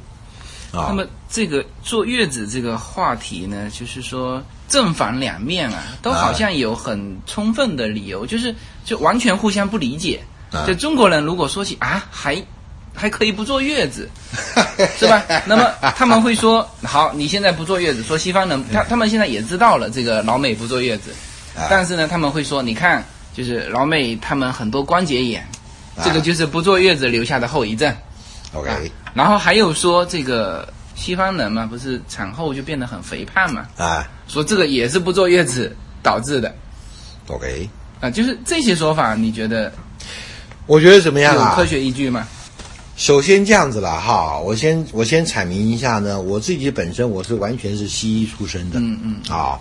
[0.73, 10.23] 啊，那么这个坐月子这个话题呢，就是说正反两面啊，都好像有很充分的理由，就是就完全互相不理解。
[10.67, 12.41] 就中国人如果说起啊，还
[12.95, 14.09] 还可以不坐月子，
[14.99, 15.23] 是吧？
[15.47, 21.11] 那么他们会说，好，你现在不坐月子，说西方人，他他们现在也知道了这个老美不坐月子，
[21.69, 23.05] 但是呢，他们会说，你看，
[23.35, 25.45] 就是老美他们很多关节炎，
[26.05, 27.95] 这个就是不坐月子留下的后遗症。
[28.53, 28.71] OK，
[29.13, 33.67] 然后还有说这个西方人嘛，不是产后就变得很肥胖嘛？
[33.77, 36.55] 啊说这个也是不坐月子导致的
[37.27, 37.69] ，OK，
[38.01, 39.71] 啊，就是这些说法，你觉得
[40.67, 41.51] 我觉得怎么样啊？
[41.51, 42.27] 有科学依据吗？
[42.97, 49.59] 首先这样子了哈，我先我先阐明一下呢，我自己本身我是完全是西医出身的，嗯嗯，啊，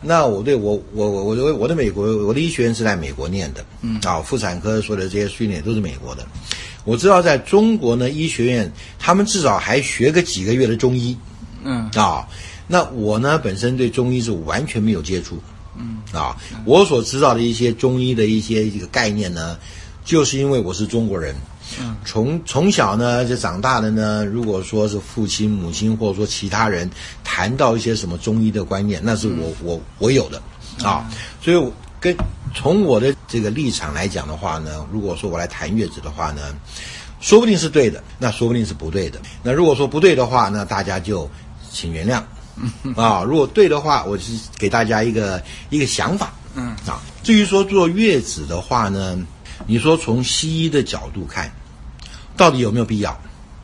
[0.00, 6.24] 那我对我我我我的我的美国我的医学院是在美国念的，嗯，啊，妇产科所有的这些训练都是美国的，
[6.84, 11.16] 我知道在中国呢医学院他们至少还学个几个月的中医，
[11.64, 11.90] 嗯。
[11.96, 12.24] 啊，
[12.68, 15.38] 那我呢本身对中医是完全没有接触，
[15.76, 15.98] 嗯。
[16.12, 19.58] 啊，我所知道的一些中医的一些这个概念呢，
[20.04, 21.40] 就是因为我是中国人，嗯，
[22.04, 26.90] 从从小呢就长大的呢，如果说是父亲、母亲或者说其他人
[27.24, 30.40] 谈到一些什么中医的观念，那是我、我我有的
[30.82, 31.08] 啊，
[31.40, 32.16] 所以我跟
[32.54, 36.54] 从我的这个立场来讲的话呢，如果说我来谈月子的话呢。
[37.18, 39.18] 说不定是对的，那说不定是不对的。
[39.42, 41.28] 那如果说不对的话，那大家就
[41.72, 42.22] 请原谅。
[42.94, 46.30] 啊，如果对的话，我是给大家一个一个想法。
[46.54, 49.18] 嗯啊，至于说坐月子的话呢，
[49.66, 51.52] 你说从西医的角度看，
[52.36, 53.18] 到底有没有必要？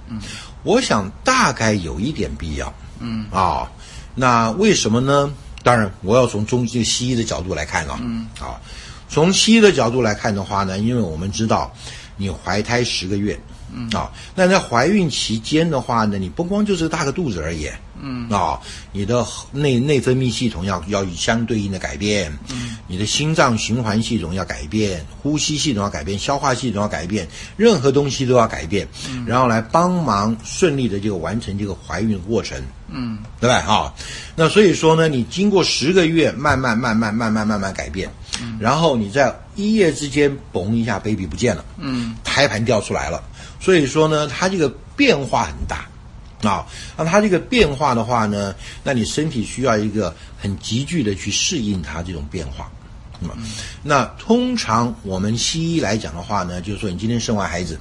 [0.08, 0.20] 嗯，
[0.64, 2.72] 我想大概有一点必要。
[2.98, 3.70] 嗯啊，
[4.14, 5.32] 那为什么呢？
[5.62, 7.98] 当然，我要从中医西医的角度来看啊。
[8.02, 8.60] 嗯啊，
[9.08, 11.72] 从西医的角度来看的话呢，因为我们知道
[12.16, 13.38] 你怀胎十个月，
[13.72, 17.68] 嗯啊，那在怀孕期间的话呢，你不光就是大个肚子而已，
[18.02, 18.28] 嗯。
[18.28, 18.60] 啊，
[18.92, 32.60] 你的内内分泌系统要要相对应的改变，嗯，你的心脏循环系统要改变，呼吸系统要改变，消化系统要改变，任何东西都要改变，嗯，然后来帮忙顺利的这个完成这个怀孕的过程，
[32.90, 33.18] 嗯。
[33.40, 33.60] 对吧？
[33.62, 33.94] 哈，
[34.36, 38.08] 那所以说呢，你经过十个月，慢慢慢慢慢慢慢慢改变，
[38.60, 42.14] 然后你在一夜之间，嘣一下，baby 不见了，嗯。
[42.22, 43.22] 胎盘掉出来了，
[43.60, 45.84] 所以说呢，它这个变化很大。
[46.48, 52.70] 啊，那它这个变化的话呢，那你身体需要一个很急剧的去适应它这种变化。
[53.20, 53.34] 那么，
[53.82, 57.78] 那通常我们西医来讲的话呢，就是说你今天生完孩子，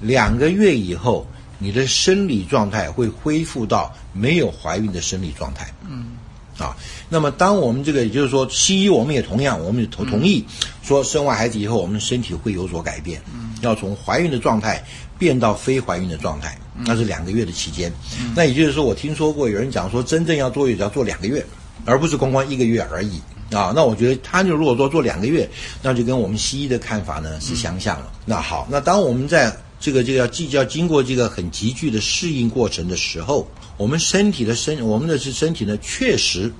[0.00, 1.26] 两个月以后，
[1.58, 5.72] 你的生理状态会恢复到没有怀孕的生理状态。
[5.88, 6.16] 嗯
[6.58, 6.76] 啊，
[7.12, 10.42] 那么当我们这个，也就是说，西医我们也同样，我们也同同意
[10.82, 13.20] 说，生完孩子以后，我们的身体会有所改变，
[13.60, 14.82] 要从怀孕的状态
[15.18, 17.92] 变到非怀孕的状态，那是两个月的期间。
[18.34, 21.44] 那也就是说，我听说过有人讲说，真正要坐月子要做两个月，
[21.84, 23.20] 而不是光光一个月而已。
[23.50, 25.46] 啊，那我觉得他就如果说做两个月，
[25.82, 28.10] 那就跟我们西医的看法呢是相像了。
[28.24, 33.46] 那好，那当我们在这个这个要即要经过这个很急剧的适应过程的时候，
[33.76, 36.50] 我们身体的身我们的是身体呢确实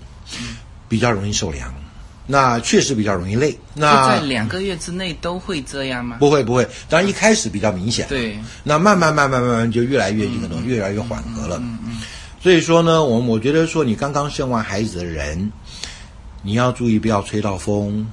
[0.89, 1.73] 比较容易受凉，
[2.27, 3.59] 那确实比较容易累。
[3.75, 6.17] 那在两个月之内都会这样吗？
[6.21, 11.59] 不会不会，当然一开始比较明显，对，那慢慢慢慢慢慢就越来越这个东西越来越缓和了。
[11.59, 12.01] 嗯嗯
[12.43, 15.53] 所以说呢，我我觉得说你刚刚生完孩子的人，
[16.43, 18.05] 你要注意不要吹到风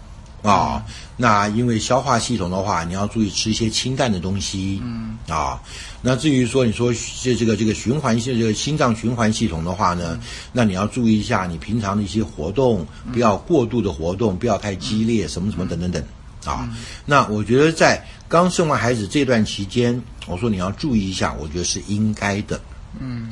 [0.42, 0.86] 啊。
[1.18, 4.82] 那因为消化系统的话，你要注意吃一些清淡的东西。
[4.84, 5.62] 嗯啊，
[6.02, 10.20] 那至于说你说这这个这个循环系这个心脏循环系统的话呢，
[10.54, 16.02] 那你要注意一下你平常的一些活动，不要过度的活动，不要太激烈，什么什么等等等。
[16.46, 16.70] 啊，
[17.06, 22.60] 那我觉得在刚生完孩子这段期间，我说你要注意一下，我觉得是应该的。
[22.98, 23.30] 嗯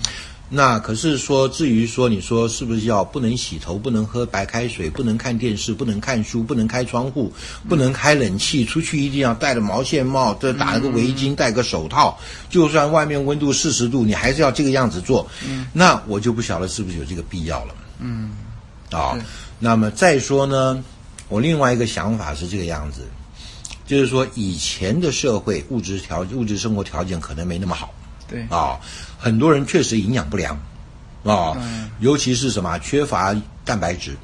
[0.49, 7.33] 那可是说，至于说你说是不是要不能洗头，不能喝白开水，不能看电视，不能看书，不能开窗户，
[7.67, 12.17] 不能开冷气，出去一定要戴着毛线帽，这打了个围巾，戴个手套，
[12.49, 15.27] 就算外面温度四十度，你还是要这个样子做。
[15.73, 17.75] 那我就不晓得是不是有这个必要了。
[17.99, 18.31] 嗯
[18.91, 19.19] 啊，
[19.59, 20.81] 那么再说呢，
[21.27, 23.01] 我另外一个想法是这个样子，
[23.85, 27.93] 就是说以前的社会物质条物质生活条件可能没那么好
[28.29, 28.79] 对，啊，
[29.17, 30.55] 很多人确实营养不良
[31.23, 34.15] 啊，嗯尤其是什么缺乏蛋白质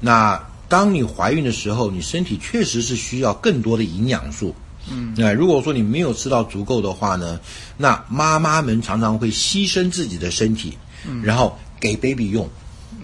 [0.00, 4.54] 那当你怀孕的时候，你身体确实是需要更多的营养素。
[4.90, 7.38] 嗯，那如果说你没有吃到足够的话呢，
[7.76, 10.76] 那妈妈们常常会牺牲自己的身体，
[11.08, 12.48] 嗯，然后给 baby 用。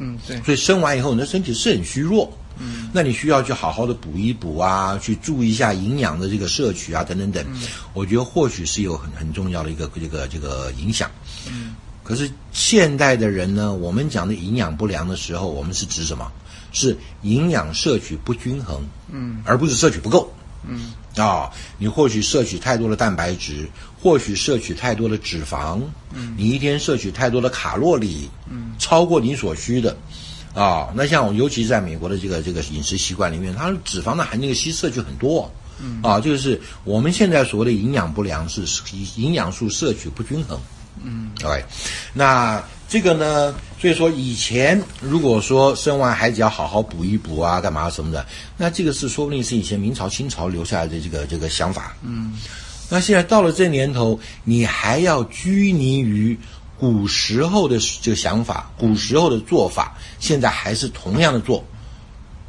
[0.02, 0.42] 嗯，对。
[0.42, 2.30] 所以生完以后，你的身体是很虚弱。
[2.58, 7.42] 嗯，那你需要去好好的补一补啊，去注意一下营养的这个摄取啊，等等等。
[7.48, 7.62] 嗯，
[7.94, 11.10] 我觉得或许是有很很重要的一个这个这个影响。
[11.48, 16.30] 嗯，可是现代的人呢，我们讲的营养不良的时候，我们是指什么？
[16.72, 18.82] 是营养摄取不均衡。
[19.10, 20.30] 嗯，而不是摄取不够。
[20.68, 23.68] 嗯，啊，你或许摄取太多的蛋白质，
[24.00, 25.80] 或许摄取太多的脂肪。
[26.12, 28.30] 嗯，你一天摄取太多的卡路里。
[28.50, 29.96] 嗯，超过你所需的。
[30.54, 38.62] 啊，那像我，尤其是在美国的这个这个饮食习惯里面，它脂肪的含那个吸摄取很多，嗯，啊，就是我们现在所谓的营养不良是
[39.16, 40.60] 营养素摄取不均衡，
[41.02, 41.64] 嗯，OK，
[42.12, 48.24] 那这个呢，所以说以前如果说生完孩子要好好补一补啊，干嘛什么的，
[48.56, 52.32] 那这个是说不定是以前明朝清朝留下来的这个这个想法，嗯，
[52.88, 56.38] 那现在到了这年头，你还要拘泥于。
[56.78, 61.64] 古时候的这个想法，古时候的做法，现在还是同样的做，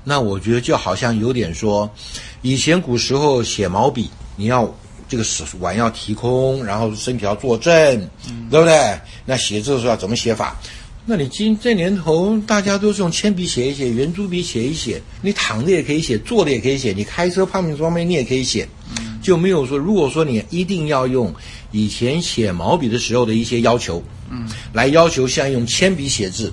[0.03, 1.87] 那我觉得就好像有点说，
[2.41, 4.67] 以前古时候写毛笔，你要
[5.07, 5.23] 这个
[5.59, 7.73] 碗要提空，然后身体要坐正，
[8.49, 8.99] 对不对？
[9.23, 10.59] 那写字的时候要怎么写法？
[11.05, 18.67] 那你今这年头，大家都是用铅笔写一写，圆珠笔写一写，你躺着也可以写，坐着也可以写，你开车旁边方面你也可以写，
[19.21, 21.33] 就没有说，如果说你一定要用
[21.71, 24.01] 以前写毛笔的时候的一些要求。
[24.35, 26.51] 嗯，来要求像用铅笔写字，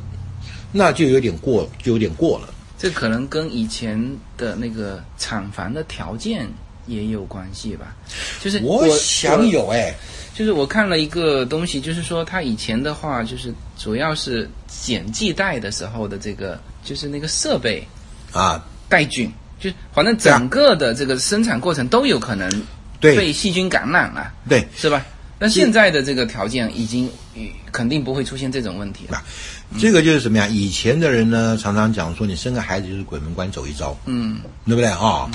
[0.71, 2.53] 那就有点过，就有点过了。
[2.77, 3.99] 这可能跟以前
[4.37, 6.47] 的那个厂房的条件
[6.87, 7.97] 也有关系吧。
[8.43, 9.95] 就是我想有哎，
[10.41, 17.87] 就是我看了一个东西，就是说他以前的话，就是主要是剪系带的时候的这个，就是那个设备
[18.33, 22.51] 啊带菌，就反正整个的这个生产过程都有可能
[23.01, 25.05] 被细菌感染了，对，是吧？
[25.39, 27.11] 那现在的这个条件已经
[27.71, 29.23] 肯定不会出现这种问题了。
[29.79, 30.47] 这个就是什么呀？
[30.49, 35.31] 以前的人呢，常常讲说，你生个孩子就是鬼门关走一遭，嗯，对不对啊？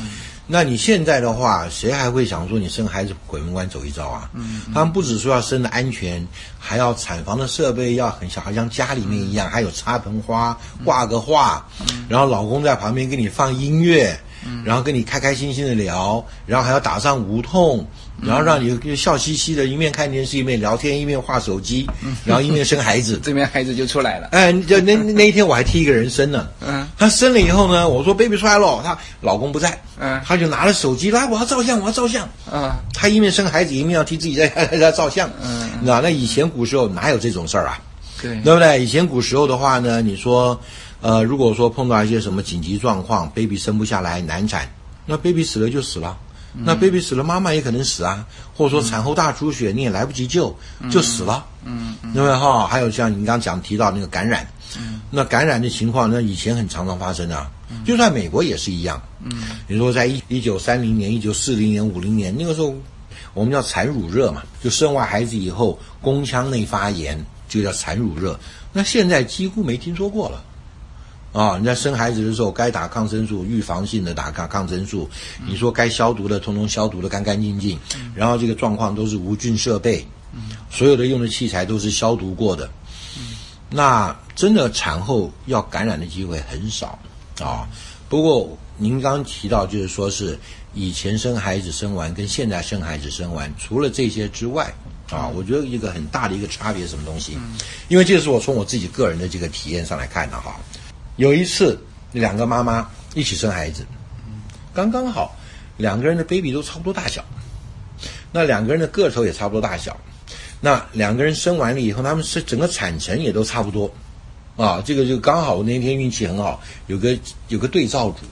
[0.48, 4.30] 那你现在的话，谁还会想说你生孩子鬼门关走一遭啊？
[4.34, 6.26] 嗯，他们不只说要生的安全，
[6.60, 11.66] 还要产房的设备要很小，好像家里面一样，还有插盆花、挂个画，
[12.08, 14.16] 然后老公在旁边给你放音乐，
[14.64, 17.86] 然后跟你开开心心的聊，然后还要打上无痛。
[18.22, 21.88] 然后让你笑嘻嘻的，一面看电视，一面聊天，一面画手机，
[22.24, 24.30] 然后一面生孩子， 这边孩子就出来了。
[24.32, 26.48] 哎，就那那一天我还替一个人生呢。
[26.62, 32.28] 嗯，他生了以后呢，我说 baby 出来了，他老公不在，嗯，他就拿了手机来，我要照相，我要照相。
[32.52, 34.48] 啊，他一面生孩子，一面要替自己在
[34.78, 35.30] 在照相。
[35.44, 37.80] 嗯，那那以前古时候哪有这种事儿啊？
[38.22, 38.82] 对，对不对？
[38.84, 40.60] 以前古时候的话呢，你说，
[41.02, 44.68] 呃，如果说碰到一些什么紧急状况，baby 生不下来难产，
[45.06, 46.18] 那 baby 死了就死了。
[46.64, 50.56] 那 baby 死了，妈妈也可能死啊，或者说产后大出血，你也来不及救，
[50.90, 51.46] 就死了。
[51.66, 52.66] 嗯，对不对哈？
[52.68, 57.52] 还有像你刚刚讲提到那个感染，嗯，那感染的情况，那以前很常常发生啊，
[57.86, 59.02] 就算美国也是一样。
[59.24, 59.32] 嗯，
[59.68, 62.74] 你说在一一九三零年、一九四零年、五零年那个时候，
[63.34, 68.40] 我们叫产乳热嘛，就生完孩子以后宫腔内发炎，就叫产乳热。
[68.72, 70.44] 那现在几乎没听说过了。
[71.36, 75.10] 啊，你在生孩子的时候该打抗生素，预防性的打抗抗生素。
[75.46, 77.78] 你说该消毒的，通通消毒的干干净净。
[78.16, 80.08] 然后这个状况都是无菌设备，
[80.72, 82.70] 所有的用的器材都是消毒过的。
[83.70, 86.98] 那真的产后要感染的机会很少
[87.42, 87.68] 啊。
[88.08, 90.40] 不过您刚提到，就是说是
[90.74, 94.74] 以前生孩子生完跟现在生孩子生完，除了这些之外
[95.10, 97.38] 啊，我觉得一个很大的一个差别什么东西？
[97.90, 100.56] 因为这是我从我自己个人的这个体验上来看的哈。
[101.18, 101.80] 有一次，
[102.12, 103.86] 两个妈妈一起生孩子，
[104.74, 105.34] 刚刚好，
[105.78, 107.24] 两个人的 baby 都差不多大小，
[108.34, 109.96] 那两个人的个头也差不多大小，
[110.60, 113.90] 那两个人生完了以后，他们是整个产程也都差不多，
[114.58, 118.26] 啊，这个就刚好那天运气很好，有个有个对照组，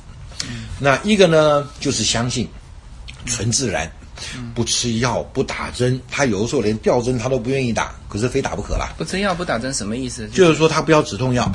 [0.79, 2.49] 那一个呢就是相信
[3.25, 3.89] 纯自然，
[4.53, 8.93] 不吃药不打针，他有的时候连吊针他都不愿意打，可是非打不可了。
[8.97, 10.27] 不吃药不打针什么意思？
[10.27, 11.49] 就是说他不要止痛药。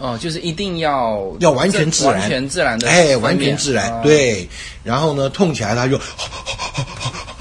[0.00, 4.48] 哦，就是一定要要完全自然，完全自然的，哎，完全自然，对。
[4.82, 6.00] 然后呢，痛起来他就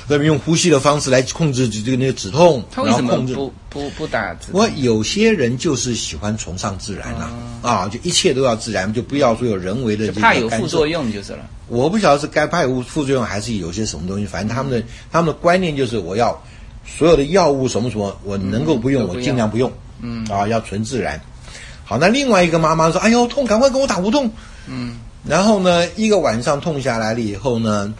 [0.08, 4.36] 那边用呼吸的方式来控制这个那个止痛，他为什么不不不打？
[4.52, 7.30] 我有些人就是喜欢崇尚自然呐，
[7.62, 11.40] 啊，就一切都要自然，就不要说有人为的这个怕有副作用就是了。
[11.68, 16.36] 我不晓得是该怕有副作用，还是有些什么东西，反正他们的他们的观念就是我要
[16.86, 21.22] 所有的药物什么什么，我能够不用，我尽量不用，嗯，啊，要纯自然。
[21.90, 24.32] 好，那另外一个妈妈说：“哎呦，痛，赶快给我打无痛。”
[24.70, 27.92] 嗯，然后呢，一个晚上痛下来了以后呢，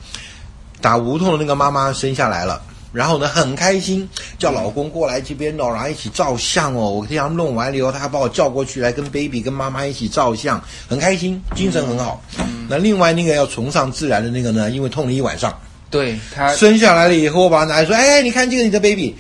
[0.80, 2.62] 打无痛的那个妈妈生下来了。
[2.94, 6.92] 然后呢，很开心，叫老公过来这边哦，然后一起照相哦。
[6.92, 12.22] 我这样弄完了以后，他还把我叫过去来跟 baby 跟妈妈一起照相，很开心，精神很好。
[12.68, 15.52] 那另外那个要崇尚自然的那个呢，因为痛了一晚上，
[15.90, 19.16] 对他生下来了以后，我把他拿来说，哎，你看这个你的 baby，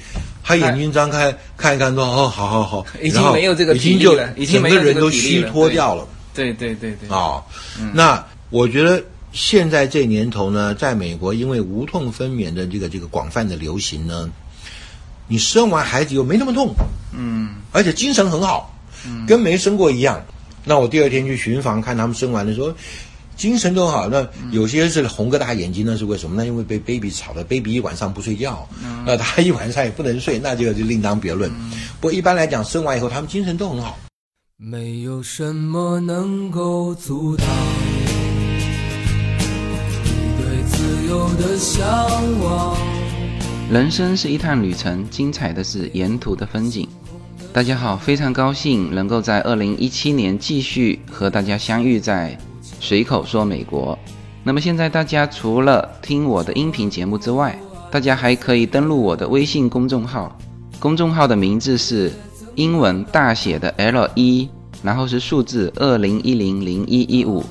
[0.49, 6.05] 他眼睛张开看一看，说哦，好好好，已经没有这个已经就已经整个人都虚脱掉了。
[6.33, 7.07] 对对对对。
[7.09, 7.43] 哦，
[7.93, 9.01] 那我觉得。
[9.31, 14.27] 现在这年头呢，在美国，因为无痛分娩的这个这个广泛的流行呢，
[15.27, 16.73] 你生完孩子又没那么痛，
[17.15, 18.75] 嗯，而且精神很好，
[19.05, 20.19] 嗯，跟没生过一样。
[20.65, 22.73] 那我第二天去巡房看他们生完的时候，
[23.39, 24.09] 精神都好。
[24.09, 26.35] 那有些是红个大眼睛，那是为什么？
[26.35, 28.67] 呢因为被 baby 吵的，baby 一晚上不睡觉，
[29.05, 31.49] 那他一晚上也不能睡，那就就另当别论。
[32.01, 33.97] 不过一般来讲，生完以后他们精神都很好。
[34.57, 37.47] 没有什么能够阻挡
[40.03, 41.29] 你对自由。
[41.37, 41.81] 的向
[42.43, 42.75] 往。
[43.71, 46.85] 人生是一趟旅程，精彩的是沿途的风景。
[47.53, 52.37] 大家好，非常高兴能够在二零一七年继续和大家相遇在
[52.79, 53.97] 随口说美国。
[54.43, 57.59] 那么现在大家除了听我的音频节目之外，
[57.91, 60.37] 大家还可以登录我的微信公众号，
[60.79, 62.11] 公众号的名字是
[62.55, 64.47] 英文大写的 L 一，
[64.81, 67.43] 然后是数字二零一零零一一五，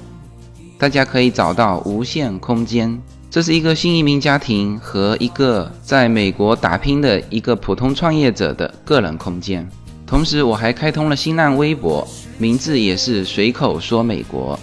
[0.78, 3.00] 大家可以找到无限空间。
[3.30, 9.68] 这是一个新移民家庭和一个在美国打拼的一个普通创业者的个人空间。
[10.06, 12.08] 同时，我还开通了新浪微博，
[12.38, 14.58] 名字也是随口说美国。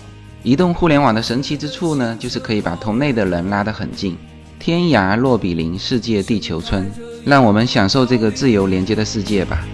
[0.45, 4.15] 移动互联网的神奇之处呢，就是可以把同类的人拉得很近，
[4.59, 6.85] 天涯若比邻，世界地球村。
[7.25, 9.65] 让我们享受这个自由连接的世界吧。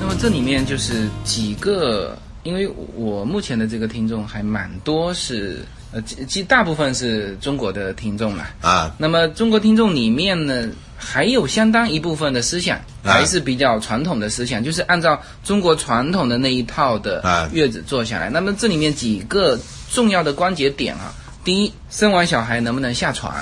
[0.00, 8.94] 那么这里面就是几个，因为我目前的这个听众还蛮多，是呃，其大部分是中国的听众嘛啊。
[8.98, 18.28] 那么中国听众里面呢，还有相当一部分的思想还是比较传统的思想，就是按照中国传统的那一套的月子坐下来。
[18.28, 19.58] 那么这里面几个
[19.90, 23.34] 重要的关节点啊，第一，生完小孩能不能下床？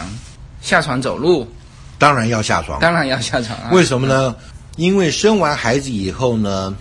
[0.61, 1.49] 下床走路？
[1.99, 3.59] 当然要下床，当然要下床。
[3.59, 4.37] 啊为什么呢？
[4.77, 6.73] 因为生完孩子以后呢，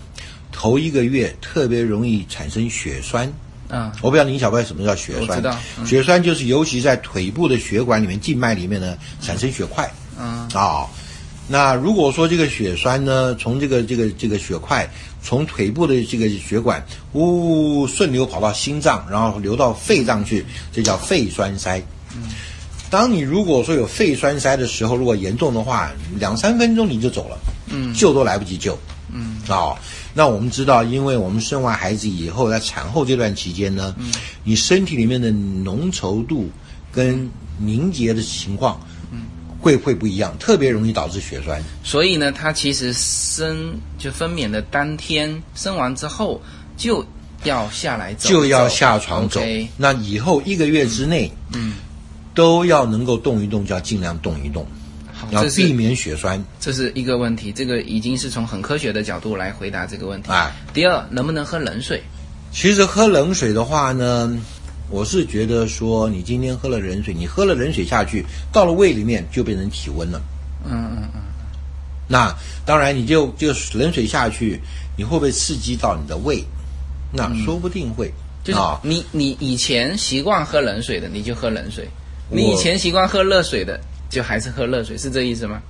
[0.51, 3.33] 头一个月特别容易产生血栓。
[3.69, 5.27] 啊，我不知道你晓不晓得什么叫血栓？
[5.27, 9.91] 我知道，血栓就是尤其在腿部的血管里面、静脉里面呢产生血块。
[10.19, 10.85] 嗯，啊，
[11.47, 14.87] 那如果说这个血栓呢，从这个这个这个血块
[15.21, 21.81] 从腿部的这个血管呜顺流跑到心脏，然后流到肺脏去，这叫肺栓塞。
[22.15, 22.29] 嗯。
[22.87, 27.37] 当你如果说有肺栓塞的时候，如果严重的话，两三分钟你就走了，
[27.67, 28.77] 嗯，救都来不及救，
[29.11, 29.73] 嗯，啊，
[30.15, 34.11] 那我们知道，因为我们生完孩子以后，在产后这段期间呢，嗯，
[34.43, 36.49] 你身体里面的浓稠度
[36.91, 38.79] 跟凝结的情况，
[39.11, 39.23] 嗯，
[39.59, 41.61] 会会不一样，特别容易导致血栓。
[41.83, 46.41] 所以呢，它其实生就分娩的当天，生完之后
[46.77, 47.05] 就
[47.43, 49.41] 要下来走，就要下床走。
[49.75, 51.73] 那以后一个月之内，嗯。
[52.33, 54.67] 都要能够动一动，就要尽量动一动，
[55.31, 56.43] 要避免血栓。
[56.59, 60.31] 这是一个问题，这个已经是从很科学的角度来回答这个问题。
[60.31, 62.01] 啊，第二，能不能喝冷水？
[62.51, 64.37] 其实喝冷水的话呢，
[64.89, 70.21] 我是觉得说，你今天喝了冷水，你喝了冷水下去，到了胃里面就变成体温了。
[70.65, 71.21] 嗯嗯嗯。
[72.07, 72.33] 那
[72.65, 74.59] 当然，你就就冷水下去，
[74.97, 76.43] 你会不会刺激到你的胃？
[77.11, 78.11] 那说不定会。
[78.43, 81.87] 就是你你以前习惯喝冷水的，你就喝冷水。
[82.29, 83.79] 你以前习惯喝热水的，
[84.15, 85.61] 就还是喝热水，是这意思吗？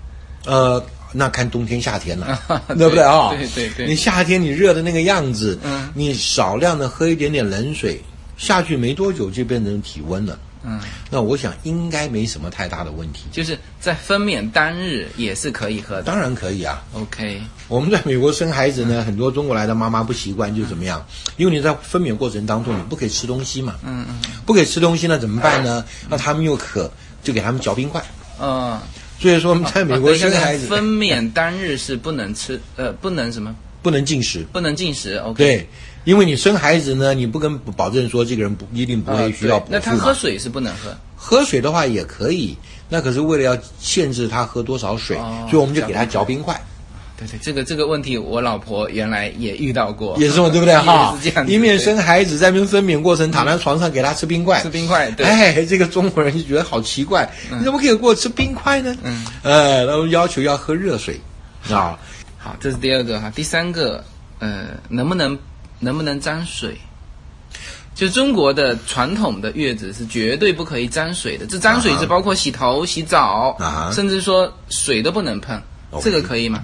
[0.45, 2.39] 呃，那看冬天夏天了，
[2.77, 3.29] 对不对啊？
[3.35, 3.87] 对对对。
[3.87, 7.99] 你夏天你热的那个样子，嗯，你少量的喝一点点冷水
[8.37, 10.37] 下去，没多久就变成体温了。
[10.67, 10.79] 嗯，
[11.09, 13.23] 那我想应该没什么太大的问题。
[13.31, 16.03] 就是在分娩当日也是可以喝的。
[16.03, 16.83] 当然可以啊。
[16.93, 17.41] OK。
[17.67, 21.03] 我们在美国生孩子呢，很多中国来的妈妈不习惯，就怎么样？
[21.37, 23.75] 因为你在分娩过程当中，你不可以吃东西嘛。
[23.83, 24.15] 嗯嗯。
[24.45, 25.83] 不可以吃东西，那怎么办呢？
[26.07, 26.91] 那他们又渴，
[27.23, 28.03] 就给他们嚼冰块。
[28.41, 28.79] 嗯。
[29.19, 33.55] 所以说我们在美国生孩子，分娩当日是不能吃，呃，不能什么？
[33.81, 34.45] 不能进食。
[34.51, 35.15] 不能进食。
[35.17, 35.37] OK。
[35.37, 35.69] 对。
[36.03, 42.55] 因为你生孩子呢，你不跟保证说这个人不一定不会需要补那他喝水是不能喝，喝水的话也可以，
[42.89, 45.17] 那可是为了要限制他喝多少水，
[45.49, 46.61] 所以我们就给他嚼冰块。
[47.17, 50.75] 对对，这个这个问题，我老婆原来也遇到过，也是嘛，对不对？
[50.77, 58.95] 哈也是这样，子一面生孩子，在分娩过程，躺在床上给他吃冰块，吃冰块，对，哎，这个中国人就觉得好奇怪，你怎么可以给我吃冰块呢？
[59.03, 61.19] 嗯，呃，然后要求要喝热水
[61.69, 61.97] 啊，
[62.37, 64.03] 好，这是第二个哈，第三个，
[64.39, 65.37] 呃，能不能
[65.79, 66.77] 能不能沾水？
[67.95, 75.57] 就中国的传统的月子是绝对不可以沾水的，这沾水是包括洗头、洗澡，啊甚至说水都不能碰，
[76.01, 76.61] 这个可以吗？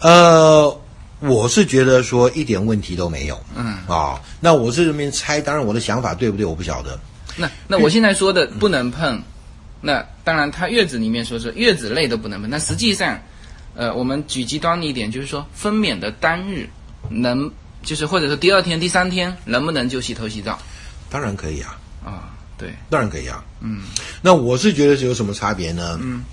[0.00, 0.80] 呃，
[1.20, 3.76] 我是觉得说一点问题都没有，嗯。
[3.88, 6.98] 啊，那我是这边猜，当然我的想法对不对我不晓得，
[7.36, 9.20] 那那我现在说的不能碰，
[9.80, 13.18] 那当然，他月子里面说是月子类都不能碰，那实际上，
[13.74, 16.68] 呃，我们举极端一点，就是说分娩的当日
[17.10, 17.50] 能，
[17.82, 20.58] 就是或者说第二天、第三天能不能就洗头洗澡？
[21.10, 22.30] 当然可以啊，啊？
[22.58, 23.82] 对，当然可以啊，嗯，
[24.20, 25.96] 那我是觉得是有什么差别呢？
[26.02, 26.24] 嗯，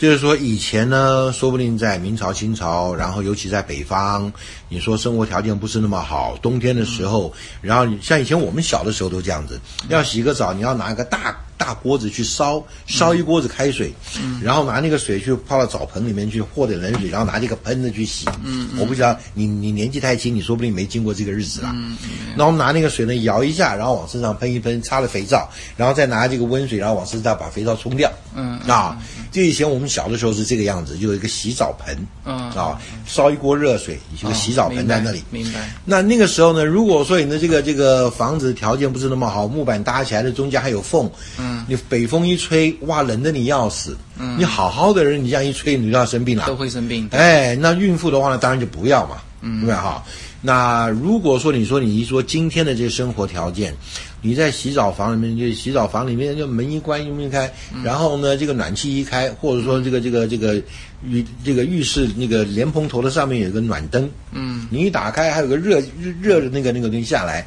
[0.00, 4.32] 就是说以前呢，说不定在明朝、清朝，然后尤其在北方，
[4.70, 13.92] 你说生活条件不是那么好，冬天的时候，然后你像以前我们小的时候都这样子，要洗个澡，你要拿一个大大锅子去烧，烧一锅子开水，
[14.40, 18.26] 然后拿那个水去泡到澡盆里面去和点冷水，然后拿这个喷子去洗。
[18.44, 21.72] 嗯，我不知道你你年纪太轻，你说不定没经过这个日子啦。
[21.74, 21.98] 嗯，
[22.36, 28.10] 然后我们拿那个水呢摇一下，然后往身上喷一喷，擦了肥皂，然后再拿这个温水，然后往身上把肥皂冲掉。
[28.36, 28.96] 嗯啊，
[29.32, 32.48] 就以前我们小的时候是这个样子，就有一个洗澡盆，嗯。
[32.60, 35.22] 啊，烧一锅热水，有个洗澡盆在那里。
[35.30, 35.50] 明白？
[35.50, 43.96] 明白那那个时候呢，如果说你的这个这个房子条件不是那么好，木板搭起来的中间还有缝，嗯，你北风一吹，哇，冷的你要死。
[44.18, 46.46] 嗯，你好好的人，你这样一吹，你就要生病了。
[46.46, 47.08] 都会生病。
[47.12, 50.04] 哎，那孕妇的话呢，当然就不要嘛，嗯，对不对哈？
[50.42, 53.74] 那如果说你说你一说今天的这个生活条件，
[54.22, 57.50] 你在洗澡房里面，就洗澡房里面就门一关一开，
[57.84, 60.58] 然后呢这个暖气一开，或者说这个这个这个
[61.04, 67.46] 浴这个浴室那个莲蓬头的上面有个暖灯，嗯，你一打开还有个热热热的那个那个东西下来，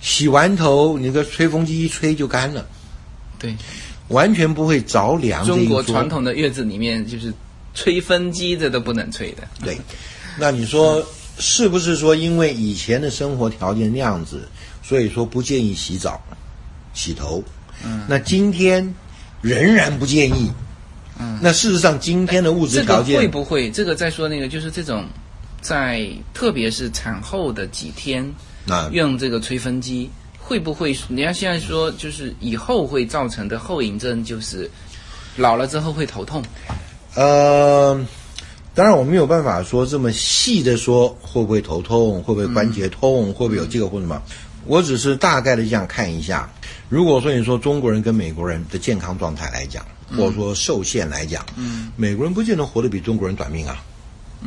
[0.00, 2.66] 洗完头你那个吹风机一吹就干了，
[3.38, 3.54] 对，
[4.08, 5.44] 完全不会着凉。
[5.46, 7.32] 中国传统的月子里面就是
[7.74, 9.46] 吹风机这都不能吹的。
[9.62, 9.78] 对，
[10.38, 11.06] 那你说
[11.38, 14.48] 是不是说因为以前的生活条件那样子，
[14.82, 16.20] 所以说不建议洗澡、
[16.94, 17.44] 洗头？
[17.84, 18.94] 嗯，那今天
[19.40, 20.48] 仍然不建议。
[20.48, 20.54] 嗯，
[21.40, 23.70] 那事实上今天的物质这个条件，会不会？
[23.70, 25.04] 这个再说那个，就是这种
[25.60, 28.24] 在特别是产后的几天
[28.68, 30.96] 啊用这个吹风机，会不会？
[31.08, 34.70] 人家现在说，就是以后会造成的后遗症，就是
[35.36, 36.42] 老了之后会头痛。
[37.14, 38.00] 呃，
[38.74, 44.22] 当然我没有办法说这么细的说会不会头痛，会不会关节痛，会不会有这个或什么。
[44.64, 46.48] 我只是大概的这样看一下。
[46.88, 49.84] 如果说你说中国人跟美国人的健康状态来讲，
[50.16, 53.82] 或者说受限来讲，嗯，美国人不见得活得比中国人短命啊。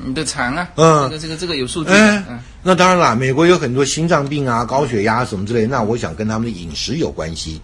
[0.06, 7.62] 你的长啊，嗯这个这个这个有数据，哎嗯，那当然啦，美国有很多心脏病啊、高血压什么之类，那我想跟他们的饮食有关系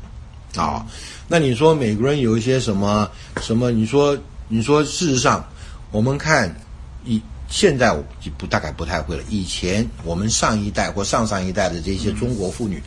[0.55, 0.85] 啊。
[1.27, 3.09] 那你说美国人有一些什么
[3.41, 3.69] 什么？
[3.69, 5.45] 你说你说，事实上，
[5.91, 6.55] 我们看
[7.03, 9.23] 以现在我就不大概不太会了。
[9.29, 12.81] 以前我们上一代或上上一代的这些中国妇女。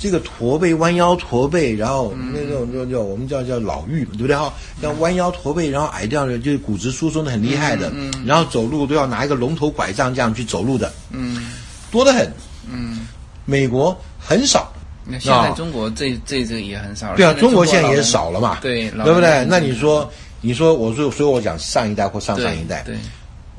[0.00, 4.52] 这个驼背、弯腰驼背，然后那种就叫我们叫叫老妪，对不对哈？
[4.82, 7.92] 像弯腰驼背，然后矮掉的，就是骨质疏松的很厉害的，
[8.26, 11.52] 然后走路都要拿一个龙头拐杖这样去走路的，嗯
[11.92, 12.26] 多得很。
[12.68, 13.06] 嗯。
[13.46, 14.72] 美国很少，
[15.04, 17.16] 那现在中国这这这个也很少了。
[17.16, 19.44] 对啊，中国现在也少了嘛，对老对不对？
[19.48, 20.08] 那你说，
[20.40, 22.94] 你说，我说，所以我讲上一代或上上一代，对，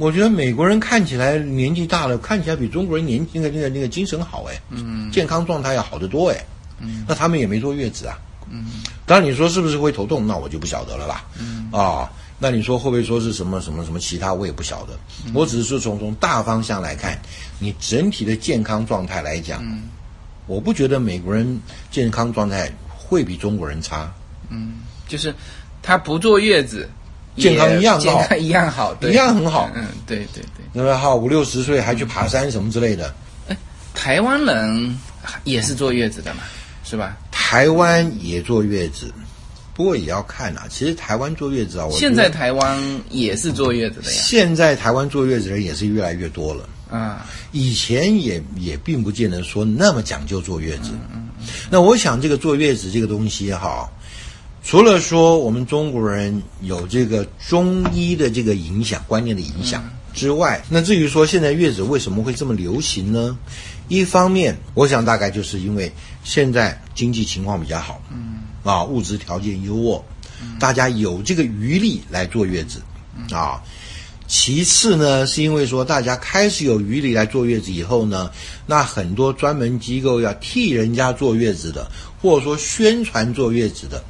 [0.01, 5.11] 我觉得美国人看起来年纪大了，看起来比中国人年那个那个那个精神好哎，嗯。
[5.11, 6.43] 健康状态要好得多哎，
[6.79, 7.05] 嗯。
[7.07, 8.17] 那他们也没坐月子啊，
[8.49, 8.65] 嗯。
[9.05, 11.69] 当然你说是不是会头痛，那我就不晓得了啦，嗯。
[11.71, 14.97] 啊，那你说会不会说是什么什么什么其他，我也不晓得，
[15.27, 15.31] 嗯。
[15.35, 17.21] 我只是说从从大方向来看，
[17.59, 19.83] 你整体的健康状态来讲，嗯。
[20.47, 24.11] 我不觉得美国人健康状态会比中国人差，
[24.49, 25.33] 嗯，就是
[25.83, 26.89] 他不坐月子，
[27.37, 30.65] 健康一样好健康一样好，对一样很好嗯，对对对。
[30.73, 30.97] 那么？
[30.97, 33.13] 哈，五六十岁还去爬山什么之类的，
[33.47, 33.57] 哎
[33.93, 34.97] 台湾人
[35.43, 36.41] 也是坐月子的嘛，
[36.83, 37.17] 是吧？
[37.31, 39.13] 台湾也坐月子，
[39.73, 40.65] 不过也要看啊。
[40.69, 42.79] 其实台湾坐月子啊，我现在台湾
[43.09, 44.21] 也是坐月子的呀。
[44.23, 46.67] 现在台湾坐月子的人也是越来越多了。
[46.89, 50.91] 啊，以前也也并不见得说那么讲究坐月子。
[51.69, 53.89] 那我想这个坐月子这个东西哈，
[54.63, 59.83] 除了说我们中国人有这个中医的这个影响观念的影响
[60.13, 63.37] 之外，那至于说现在月子为什么会这么流行呢？
[63.87, 65.91] 一方面，我想大概就是因为
[66.23, 70.01] 现在经济情况比较好，嗯，啊，物质条件优渥，
[70.59, 72.81] 大家有这个余力来坐月子，
[73.31, 73.61] 啊。
[74.27, 78.31] 其次呢，是因为说大家开始有余力来坐月子以后呢，
[78.65, 81.91] 那很多专门机构要替人家坐月子的，
[82.21, 84.01] 或者说宣传坐月子的，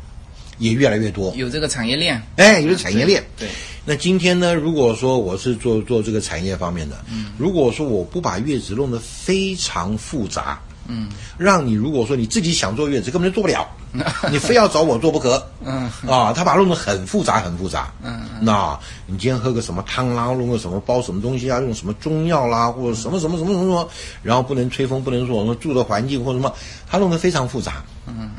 [0.62, 1.34] 也越来越多。
[1.36, 3.22] 有这个产业链，哎，有产业链。
[3.36, 3.50] 对，
[3.84, 13.68] 那今天呢，如果说我是做做这个产业方面的，嗯，如果说我不把月子弄得非常复杂，嗯，让你如果说你自己想坐月子根本就做不了，
[14.32, 15.90] 你非要找我做不可，嗯。
[16.08, 23.90] 啊，他把它弄得很复杂很复杂，嗯，那你今天喝个什么汤啦，弄个什么包什么东西啊，用什么中药啦，或者什么什么什么什么什么，
[24.22, 26.54] 然后不能吹风，不能说我们住的环境或者什么，
[26.90, 28.32] 他弄得非常复杂，嗯，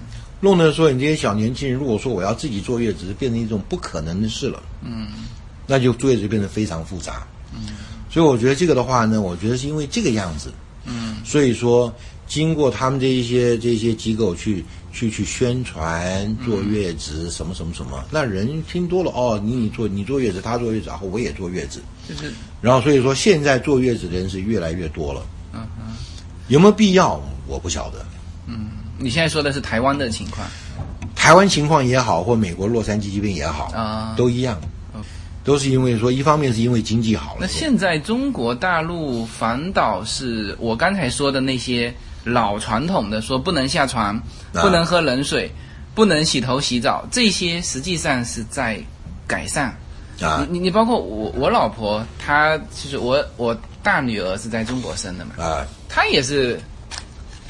[0.43, 5.09] 弄得说你这些小年轻人，如果说我要自己坐月子，变成一种不可能的事了，嗯，
[5.67, 7.69] 那就坐月子就变得非常复杂，嗯，
[8.11, 10.53] 所以我觉得这个的话呢，我觉得是因为这个样子，
[10.85, 11.91] 嗯，所以说。
[12.29, 22.33] 经过他们这一些这些机构去去去宣传坐月子什么什么什么，那人听多了哦，你你坐你坐月子，他坐月子，然后我也坐月子，就是，
[22.63, 25.93] 然后所以说现在坐月子的人是越来越多了，嗯嗯，
[26.49, 27.21] 有没有必要？
[27.47, 28.03] 我不晓得，
[29.03, 30.47] 你现在说的是台湾的情况。
[31.15, 34.15] 台湾情况也好，或美国洛杉矶疾病也好，啊？
[34.17, 34.61] 都一样，
[35.45, 41.95] 都是因为说一方面是因为经济好了，那现在中国大陆反倒是我刚才说的那些
[42.25, 44.17] 老传统的，说不能下床，
[44.53, 44.63] 啊。
[44.63, 45.51] 不能喝冷水，
[45.95, 48.81] 不能洗头洗澡，这些实际上是在
[49.27, 49.67] 改善。
[50.21, 50.45] 啊。
[50.51, 56.61] 你你你包括我我老婆，她就是我我大女儿是在中国生的嘛，啊，她也是，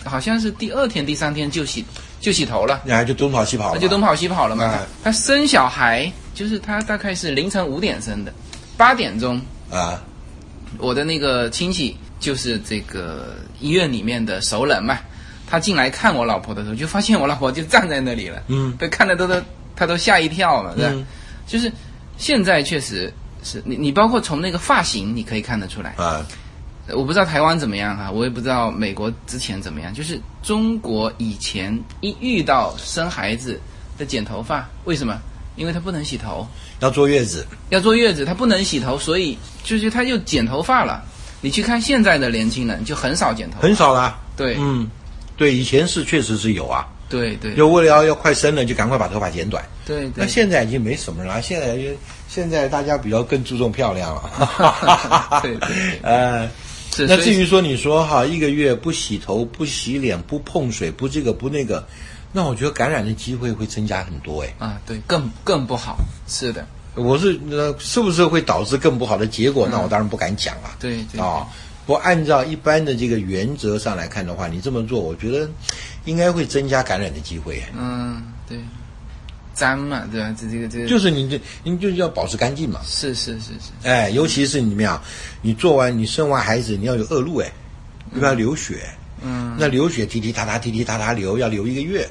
[0.04, 1.84] 好像是第二天第三天就洗
[2.20, 2.80] 就洗头了。
[2.84, 3.80] 然后就东跑西跑了。
[3.80, 4.64] 就东跑西跑了嘛。
[4.64, 4.80] 哎。
[5.04, 8.32] 他生小孩就是他大概是凌晨五点生的，
[8.76, 9.40] 八点钟，
[9.70, 10.00] 啊。
[10.78, 14.98] 我的那个亲戚就是这个医院里面的熟人嘛，
[15.46, 18.74] 他进来看我老婆的时候，就发现我老婆就站在那里了，嗯。
[18.76, 19.40] 被看的都都
[19.76, 20.92] 他都吓一跳嘛，对吧？
[20.94, 21.06] 嗯。
[21.46, 21.70] 就是
[22.16, 26.24] 现在确实是你你包括从那个发型你可以看得出来，啊
[26.92, 29.92] 我不知道台湾怎么样哈、我也不知道美国之前怎么样。
[29.92, 33.60] 就是中国以前一遇到生孩子
[33.98, 35.18] 的剪头发，为什么？
[35.54, 36.46] 因为他不能洗头，
[36.80, 41.04] 要坐月子，要坐月子，他不能洗头，所以就是他就剪头发了。
[41.42, 44.88] 你去看现在的年轻人，就很少剪头发，很少啦，对、嗯，
[45.36, 49.62] 对，以前是确实是有啊，对对就为了要要快生了，就赶快把头发剪短。
[49.84, 51.82] 对对，那现在已经没什么了，现在就
[52.28, 55.40] 现在大家比较更注重漂亮了。
[55.42, 56.48] 对对对 呃，那
[56.94, 61.86] 是所以至于说你说哈，一个月不洗头、不洗脸、不碰水、不这个不那个，
[62.32, 64.54] 那我觉得感染的机会会增加很多哎。
[64.58, 69.66] 啊，对，更更不好，是的，我是呃，是不是会导致更不好的结果？
[69.70, 70.76] 那我当然不敢讲了。
[70.78, 71.46] 对对啊，
[71.86, 75.48] 不按照一般的这个原则上来看的话，你这么做，我觉得
[76.04, 77.62] 应该会增加感染的机会。
[77.74, 78.58] 嗯，对，
[79.54, 80.34] 脏嘛，对吧？
[80.38, 82.80] 这这个这个就是你这，你就是要保持干净嘛。
[82.84, 85.02] 是是是是，哎，尤其是你们啊，
[85.40, 87.52] 你做完你生完孩子，你要有恶露哎，
[88.14, 88.88] 又要流血，
[89.22, 92.08] 嗯那流血滴滴答答滴滴答答流，要流一个月。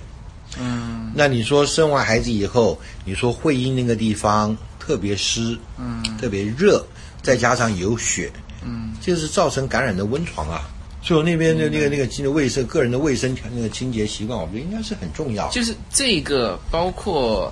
[0.59, 6.85] 嗯那你说生完孩子以后，你说会阴那个地方特别湿，嗯特别热，
[7.21, 8.31] 再加上有血，
[8.63, 10.61] 嗯，这是造成感染的温床啊。
[11.01, 15.49] 所以那边的那个那个那个卫生个人的卫生那个清洁习惯，我觉得应该是很重要。
[15.49, 17.51] 就是这个包括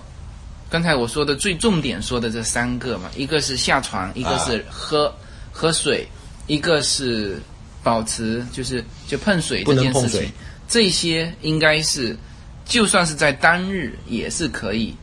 [0.69, 5.11] 刚才我说的最重点说的这三个嘛，一个是下床，一个是喝、
[5.51, 6.07] 喝水，
[6.45, 7.41] 一个是
[7.81, 10.31] 保持就是就碰水不这件事情能碰水，
[10.67, 12.15] 这些应该是
[12.65, 14.93] 就算是在当日也是可以。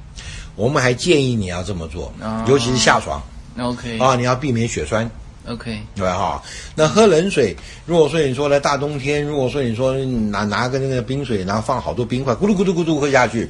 [0.55, 3.21] 我们还建议你要这么做，哦尤其是下床
[3.59, 5.11] OK 啊，你要避免血栓。
[5.49, 6.15] OK，对吧？
[6.15, 6.43] 哈，
[6.75, 13.49] 那喝冷水，如果说你说呢，大冬天，如果说你说拿拿个那个冰水，然后放好多冰块，咕噜咕噜咕噜喝下去，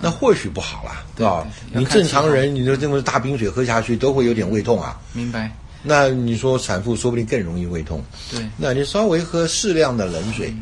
[0.00, 1.46] 那或许不好啦，对吧？
[1.72, 4.98] 你正常人，你就这么大冰水喝下去，都会有点胃痛啊。
[5.12, 5.50] 明白。
[5.88, 10.52] 那你说产妇说不定更容易胃痛，对，那你稍微喝适量的冷水，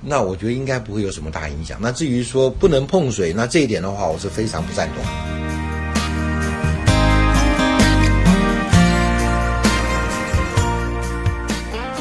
[0.00, 1.78] 那我觉得应该不会有什么大影响。
[1.80, 5.47] 那至于说不能碰水，那这一点的话，我是非常不赞同。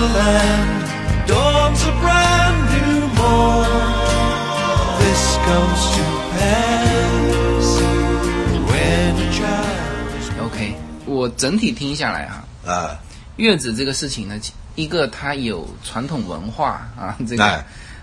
[0.00, 0.88] The land
[1.26, 3.68] dawns a brand new morn.
[4.98, 7.68] This comes to pass
[8.64, 10.74] when a child is OK，
[11.04, 12.98] 我我整体听下来啊，啊，
[13.36, 14.40] 月子这个事情呢，
[14.74, 17.62] 一个它有传统文化啊，这个哎。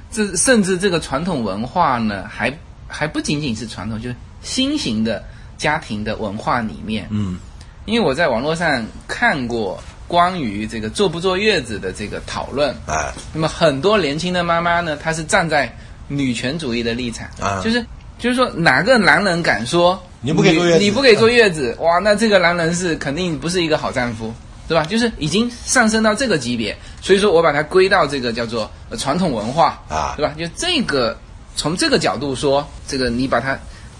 [0.10, 2.56] 这甚至这个传统文化呢，还
[2.88, 5.22] 还不仅仅是传统，就是新型的
[5.58, 7.40] 家庭的文化里面，嗯。
[7.86, 15.72] 因为我在网络上看过关于这个坐不坐月子的这个讨论，啊那么很多年轻的妈妈呢，她是站在
[16.08, 17.62] 女权主义的立场，啊。
[17.64, 17.86] 就是
[18.18, 20.80] 就是说哪个男人敢说你不给坐月子。
[20.80, 24.34] 你不给坐月子，哇，那这个男人是肯定不是一个好丈夫，
[24.68, 24.84] 对吧？
[24.86, 30.14] 就是已经上升到这个级别，所以说我把它归到这个叫做呃传统文化啊。
[30.16, 30.34] 对吧？
[30.38, 31.18] 就这个
[31.56, 33.58] 从这个角度说，这个你把它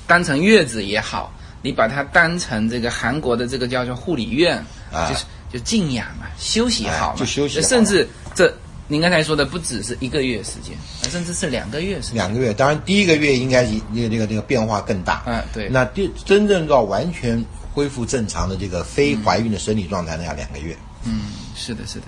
[0.08, 1.32] 当成月子也好，
[1.62, 4.58] 你把它当成这个韩国的这个叫做护理院，
[4.92, 5.08] 啊。
[5.10, 8.54] 就是就静养嘛，休息好嘛，哎就休息好甚至这
[8.88, 10.78] 您刚才说的不只是一个月时间，
[11.12, 12.16] 甚至是两个月时间。
[12.16, 15.24] 两个月，当然第一个月应该是那个那个那个变化更大。
[15.26, 17.44] 嗯对那第真正到完全
[17.74, 22.06] 恢复正常的这个非怀孕的生理状态，呢要两个月嗯，是的，是的。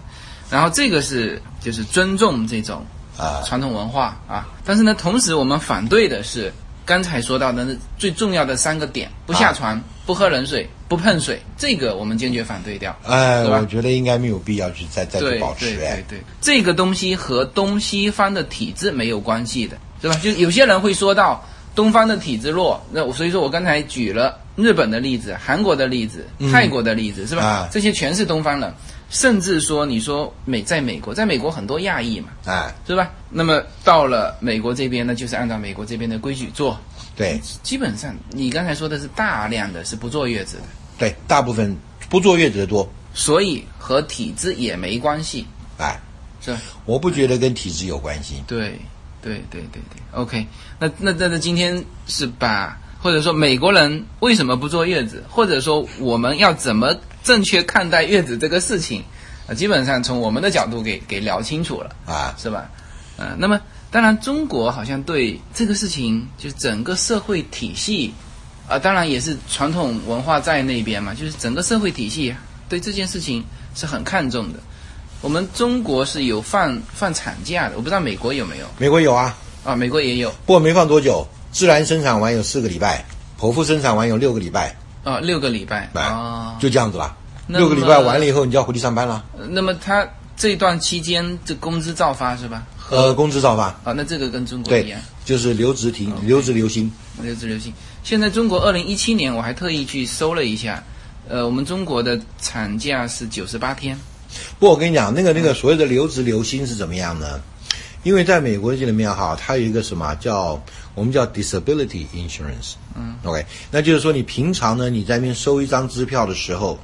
[0.50, 2.86] 然后这个是就是尊重这种
[3.18, 6.52] 啊传统文化啊，但是呢，同时我们反对的是
[6.90, 12.98] 刚才说到的那最重要的三个点：不下床、不喝冷水、不碰水，这个我们坚决反对掉。
[13.06, 16.18] 哎，我觉得应该没有必要去再再去对保持对哎对。
[16.18, 20.20] 对，这个东西和东西方的体制没有关系的，对吧？
[20.24, 27.44] 就有些人会说到东方的体制弱，那所以说我刚才举了日本的例子、韩国的例子、泰国的例子，是吧？
[27.44, 28.74] 啊这些全是东方人，
[29.10, 33.12] 甚至说你说美在美国，在美国很多亚裔嘛，哎，是吧？
[33.30, 36.80] 那么到了美国这边呢，就是按照美国这边的规矩做，
[37.16, 40.64] 对基本上你刚才说的是大量的是不坐月子的，
[40.97, 41.76] 对，大部分
[42.07, 42.88] 不坐月子的多。
[43.14, 45.45] 所以和体质也没关系，
[45.80, 45.99] 哎，
[46.39, 46.60] 是吧？
[46.86, 48.43] 我不觉得跟体质有关系。
[48.47, 48.80] 对，
[49.22, 50.45] 对对对对，OK
[50.80, 50.88] 那。
[50.99, 59.04] 那那那今天是把或者说美国人为什么不坐月子，或者说我们要怎么正确看待月子这个事情，
[59.48, 62.70] 啊，基本上从我们的角度给给聊清楚了，啊，是吧？
[63.18, 63.60] 呃，那么
[63.92, 68.14] 当然中国好像对这个事情，就是整个社会体系，
[68.68, 72.34] 啊、当然也是传统文化在那边嘛，就是整个社会体系
[72.70, 73.44] 对这件事情
[73.76, 74.60] 是很看重的。
[75.22, 79.76] 我们中国是有放放产假的，我不知道美国有没有美国有啊，啊？
[79.76, 83.04] 美国也有不过没放多久，自然生产完有四个礼拜，
[83.38, 86.58] 剖腹生产完有六个礼拜，啊，六个礼拜哎啊。
[86.60, 87.16] 就这样子了。
[87.47, 89.24] 六个礼拜完了以后，你就要回去上班了。
[89.38, 92.64] 呃那么他这段期间这工资照发是吧？
[92.91, 96.91] 呃，工资照发，啊，那这个跟中国一样。，就是留职停，留职留薪。
[97.22, 97.74] 留职留薪。
[98.04, 100.84] 现在中国二零一七年，我还特意去搜了一下，
[101.28, 103.97] 呃，我们中国的产假是九十八天。
[104.60, 107.39] 不过我跟你讲，那个那个所谓的留职留薪是怎么样呢？
[108.04, 110.60] 因为在美国这里面哈，它有一个什么叫
[111.00, 116.78] 我们叫 disability insurance，嗯，OK，那就是说你平常呢你在那边收一张支票的时候，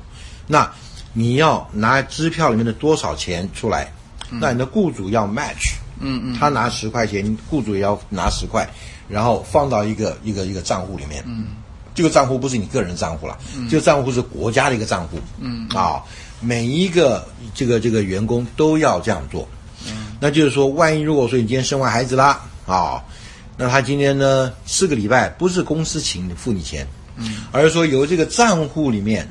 [0.48, 0.72] 那
[1.12, 3.92] 你要拿支票里面的多少钱出来，
[4.30, 8.66] 那你的雇主要 match，嗯嗯，他拿十块钱，雇主也要拿十块，
[9.10, 11.48] 然后放到一个一个一个账户里面，嗯，
[11.94, 13.38] 这个账户不是你个人账户了，
[13.70, 15.68] 这个账户是国家的一个账户，嗯。
[15.76, 16.02] 啊，
[16.40, 19.46] 每一个这个这个员工都要这样做，
[19.88, 23.04] 嗯，那就是说，万一如果说你今天生完孩子啦，啊，
[23.58, 26.86] 那他今天呢四个礼拜不是公司请你付你钱，
[27.18, 29.28] 嗯，而是说由这个账户里面，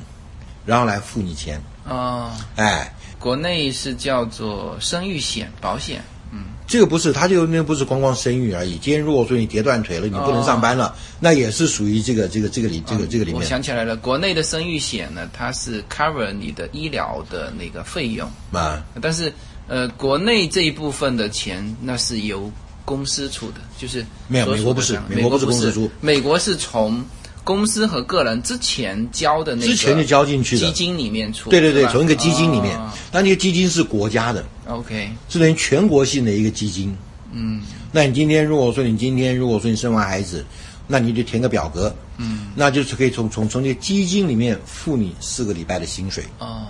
[0.65, 2.91] 然后来付你钱，哦，哎。
[3.17, 6.03] 国内是叫做生育险保险。
[6.31, 8.71] 嗯这个不是，他就那不是光光生育而已。
[8.77, 18.83] 今天如果说你跌断腿了，你不能上班了，那也是属于这个这个这个里这个这个里面我想起来了，国内的生育险呢，它是 cover 你的医疗的那个费用，啊。
[19.01, 19.33] 但是
[19.67, 22.51] 呃，国内这一部分的钱那是由
[22.85, 25.89] 公司出的，就是没有美国不是美国不是公司出。
[25.99, 27.03] 美国是从
[27.43, 30.65] 公司和个人之前交的那个之前就交进去的。
[30.65, 32.77] 基金里面出，对对对从一个基金里面。
[32.77, 36.95] 哦，那那个基金是国家的，OK，是等于全国性的一个基金。
[37.31, 37.61] 嗯。
[37.91, 40.45] 那你今天如果说你今天如果说你生完孩子，
[40.85, 46.23] 那你就填个表格，嗯，那就是可以从从从这个基金里面付你四个礼拜的薪水。
[46.39, 46.67] 哦，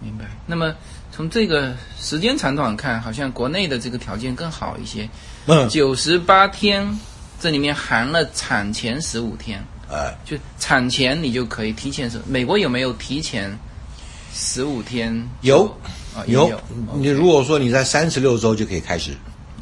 [0.00, 0.24] 明白。
[0.44, 0.74] 那么
[1.12, 5.08] 从这个时间长短看，好像国内的这个条件更好一些，
[5.46, 6.98] 嗯，九十八天，
[7.40, 12.20] 这里面含了产前十五天，哎，就产前你就可以提前十。
[12.26, 13.56] 美国有没有提前
[14.34, 15.28] 十五天？
[15.42, 15.72] 有。
[16.26, 16.48] 有。
[16.48, 16.60] 有。
[16.94, 19.12] 你如果说你在三十六周就可以开始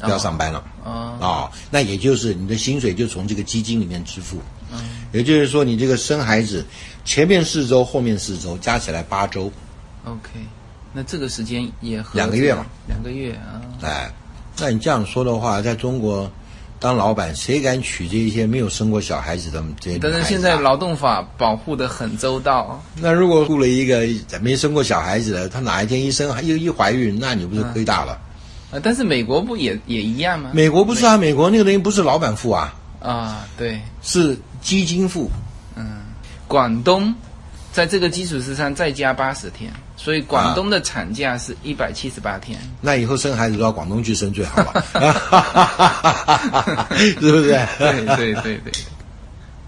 [0.01, 0.63] 要上班了。
[0.83, 4.39] 啊啊、那也就是你的薪水就从这个基金里面支付，
[4.71, 4.79] 嗯。
[5.11, 6.65] 也就是说你这个生孩子
[7.03, 9.51] 前面四周，后面四周加起来八周
[10.03, 10.29] ，，OK，
[10.91, 14.11] 那这个时间也和两个月嘛，两个月啊，哎，
[14.59, 16.31] 那你这样说的话，在中国，
[16.79, 19.99] 当老板，谁敢娶这一些没有生过小孩子的这些？
[19.99, 24.07] 但是现在劳动法保护的很周到，那如果雇了一个
[24.39, 28.13] 没生过小孩子的，他哪一天一生又一怀孕，那你不是亏大了？
[28.71, 30.51] 啊，但是美国不也也一样吗？
[30.53, 35.29] 美国不是啊，美国那个东西不是老板付啊，啊，对，是基金付。
[35.75, 36.01] 嗯
[36.47, 37.13] 广东
[37.71, 42.59] 在这个基础之上再加八十天，所以广东的产假是一百七十八天。
[42.81, 44.83] 那以后生孩子都到广东去生最好了，
[46.95, 47.49] 是不是？
[47.79, 48.73] 对对对对。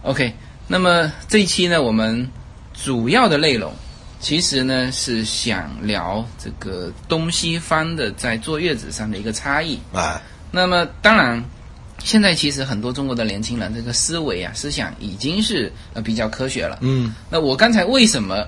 [0.04, 0.34] OK，
[0.68, 2.30] 那么这一期呢，我们
[2.74, 3.74] 主要的内容
[4.20, 9.80] 其实呢是想聊这个东西方的在坐月子上的一个差异。
[9.94, 10.22] 啊，
[10.52, 11.44] 那么当然，
[12.04, 16.78] 现在其实很多中国的年轻人这个思维啊、思想已经是呃比较科学了。
[16.82, 18.46] 嗯，那我刚才为什么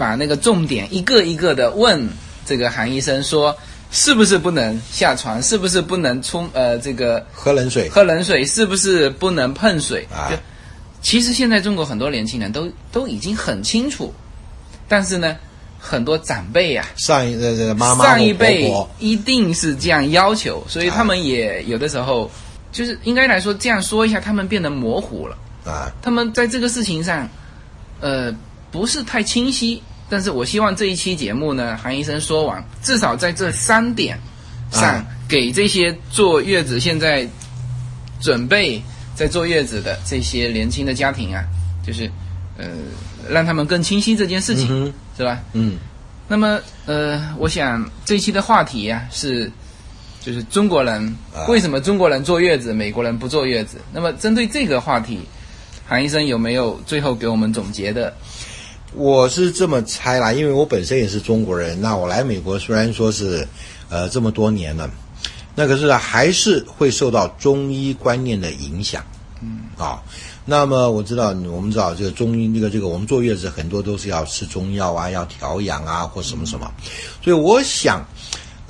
[0.00, 2.08] 把那个重点一个一个的问
[2.46, 3.54] 这个韩医生说，
[3.92, 5.42] 是不是不能下床？
[5.42, 7.86] 是不是不能冲呃这个喝冷水。
[7.90, 8.46] 喝冷水？
[8.46, 10.08] 是不是不能碰水？
[10.10, 10.36] 啊就
[11.02, 14.14] 其实现在中国很多年轻人都都已经很清楚，
[14.88, 15.36] 但是呢，
[15.78, 22.30] 很多长辈呀、上一呃这个妈妈上一辈一定是这样要求，所以他们也有的时候
[22.72, 25.36] 就是应该来说这样说一下，他们变得模糊了。
[25.66, 27.28] 啊，他们在这个事情上，
[28.00, 28.34] 呃，
[28.70, 29.82] 不是太清晰。
[30.10, 34.18] 但是我希望这一期节目呢，韩医生说完，至少在这三点
[34.72, 37.26] 上，啊给这些坐月子现在
[38.20, 38.82] 准备
[39.14, 41.44] 在坐月子的这些年轻的家庭啊，
[41.86, 42.10] 就是
[42.58, 42.66] 呃，
[43.28, 45.40] 让他们更清晰这件事情，嗯是吧？
[45.52, 45.78] 嗯
[46.26, 49.50] 那么呃，我想这一期的话题呀、是，
[50.20, 51.02] 就是中国人
[51.32, 53.78] 啊为什么中国人坐月子，美国人不坐月子？
[53.92, 55.20] 那么针对这个话题，
[55.86, 58.12] 韩医生有没有最后给我们总结的？
[58.94, 63.46] 我是这么猜啦，因为我本身也是中国人，那我来美国虽然说是，
[63.88, 64.90] 呃，这么多年了，
[65.54, 69.04] 那可是还是会受到中医观念的影响，
[69.40, 70.02] 嗯啊，
[70.44, 76.70] 那么我知道，我们知道这个中医这个这个，我们坐月子很多都是要吃中药啊，要调养啊，或什么什么，
[77.22, 78.04] 所以我想。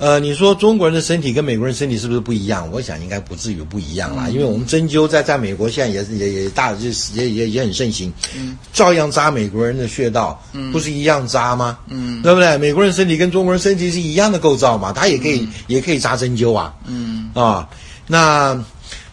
[0.01, 2.67] 呃，你说中国人的身体跟美国人身体是不是不一样？
[2.71, 11.77] 我想应该不至于不一样啦，因为我们针灸在在美国现在也是也也大就也也也很盛行，嗯，照样扎美国人的穴道，嗯，不是一样扎吗？
[11.87, 12.57] 嗯，对不对？
[12.57, 17.69] 美国人身体跟中国人身体是一样的构造嘛，他也可以、也可以扎针灸啊，嗯啊，
[18.07, 18.59] 那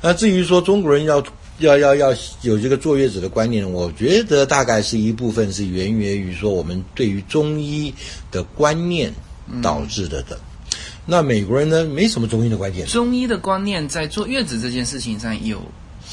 [0.00, 1.22] 那至于说中国人要
[1.58, 7.92] 要要要有这个坐月子的观念，我觉得大概是一部分是源于说我们对于中医
[8.32, 9.12] 的观念
[9.62, 10.40] 导致的的。
[11.10, 12.86] 那美国人呢，没什么中医的观念。
[12.86, 15.58] 中医的观念在坐月子这件事情上有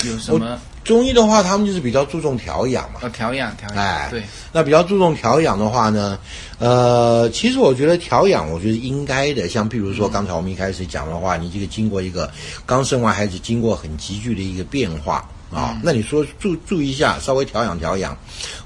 [0.05, 0.57] 有什么？
[0.85, 3.01] 中医的话，他们就是比较注重调养嘛。
[3.01, 4.23] 呃，调养调养，哎，对，
[4.53, 6.17] 那比较注重调养的话呢，
[6.59, 9.49] 呃，其实我觉得调养，我觉得应该的。
[9.49, 12.31] 像譬如说，刚才我们一开始讲的话，你这个经过一个
[12.65, 18.17] 刚生完孩子，经过很急剧的一个变化啊，那你说注注意一下，稍微调养调养，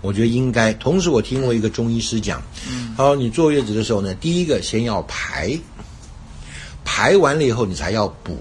[0.02, 0.72] 我觉得应该。
[0.74, 5.58] 同时，我听过一个中医师讲，嗯，他说你坐月子的时候呢，第一个先要排，
[6.92, 8.36] 排完了以后你才要补。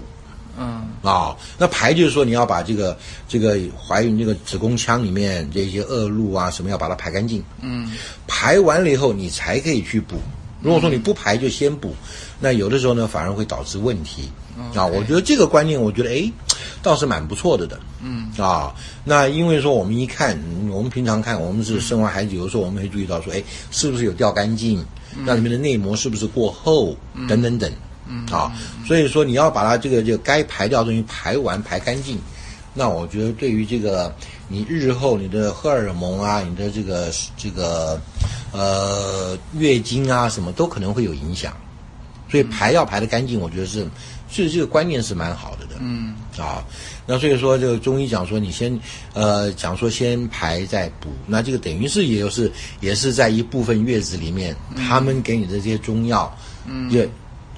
[0.57, 2.97] 嗯啊、那排就是说你要把这个
[3.27, 7.93] 这个怀孕这个子宫腔里面这些恶露啊什么要把它排干净，嗯
[8.27, 10.17] 排完了以后你才可以去补。
[10.61, 11.95] 如果说你不排就先补，
[12.39, 14.29] 那有的时候呢反而会导致问题
[14.75, 14.85] 啊。
[14.85, 16.29] 我觉得这个观念，我觉得哎
[16.81, 17.79] 倒是蛮不错的的。
[18.01, 18.73] 嗯啊，
[19.05, 23.41] 那因为说我们一看，嗯我们平常看，我们是生完孩子，有的时候我们会注意到说，哎，
[23.71, 24.83] 是不是有掉干净？
[25.23, 26.97] 那里面的内膜是不是过厚？
[27.29, 27.69] 等等等。
[27.71, 27.75] 嗯
[28.31, 28.51] 啊，
[28.85, 32.17] 所以说你要把它这个这个该排掉的东西排完排干净，
[32.73, 34.13] 那我觉得对于这个
[34.47, 37.99] 你日后你的荷尔蒙啊，你的这个这个
[38.51, 41.53] 呃月经啊什么都可能会有影响，
[42.29, 43.87] 所以排要排的干净，我觉得是
[44.29, 45.75] 所以这个观念是蛮好的的。
[45.79, 46.15] 嗯。
[46.37, 46.63] 啊，
[47.05, 48.79] 那所以说这个中医讲说你先
[49.13, 52.49] 呃讲说先排再补，那这个等于是也就是
[52.79, 56.33] 也是在一部分月子里面，他们给你的这些中药，
[56.65, 57.05] 嗯，也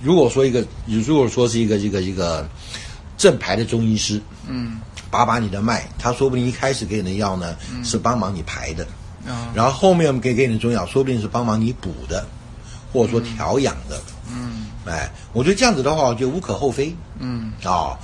[0.01, 2.47] 如果说一个如果说是一个一个一个
[3.17, 4.79] 正牌的中医师，嗯。
[5.09, 8.87] 把把你的脉，他说不定一开始给你的药呢、是帮忙你排的，
[9.27, 9.51] 啊。
[9.53, 12.25] 然后后面给给你的中药，说不定是帮忙你补的，
[12.93, 13.99] 或者说调养的。
[14.31, 14.67] 嗯。
[14.85, 16.95] 哎，我觉得这样子的话，我觉得无可厚非。
[17.19, 17.51] 嗯。
[17.65, 17.97] 哦，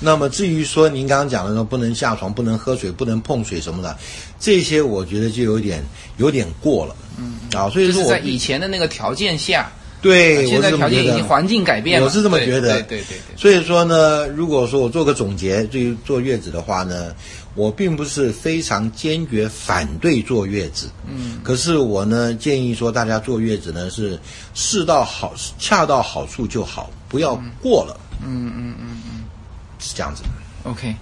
[0.00, 3.94] 那么至于说您刚刚讲的说不能下床、不能喝水、不能碰水什么的，
[4.40, 5.84] 这些我觉得就有点
[6.16, 6.96] 有点过了。
[7.18, 9.70] 嗯，啊，所以说我在以前的那个条件下，
[10.04, 13.36] 对，现在条件已经环境改变了，我是这么觉得对对对对。
[13.38, 17.14] 所以说呢，如果说我做个总结，对于坐月子的话呢，
[17.54, 24.18] 我并不是非常坚决反对坐月子，嗯，可是我呢建议说，大家坐月子呢是
[24.52, 29.24] 适到好恰到好处就好，不要过了，嗯嗯嗯嗯
[29.78, 30.22] 是这样子。
[30.64, 30.94] OK，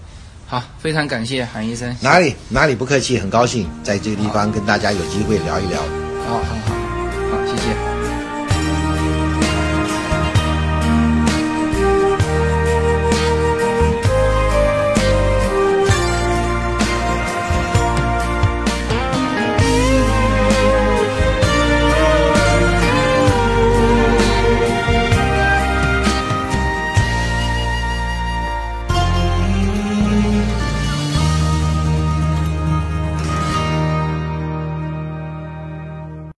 [0.46, 1.92] 好，非常感谢韩医生。
[2.00, 5.82] 哪里哪里不客气，很高兴在这个地方跟大家有机会聊一聊。
[6.28, 6.74] 好好好，
[7.32, 7.91] 好，谢谢。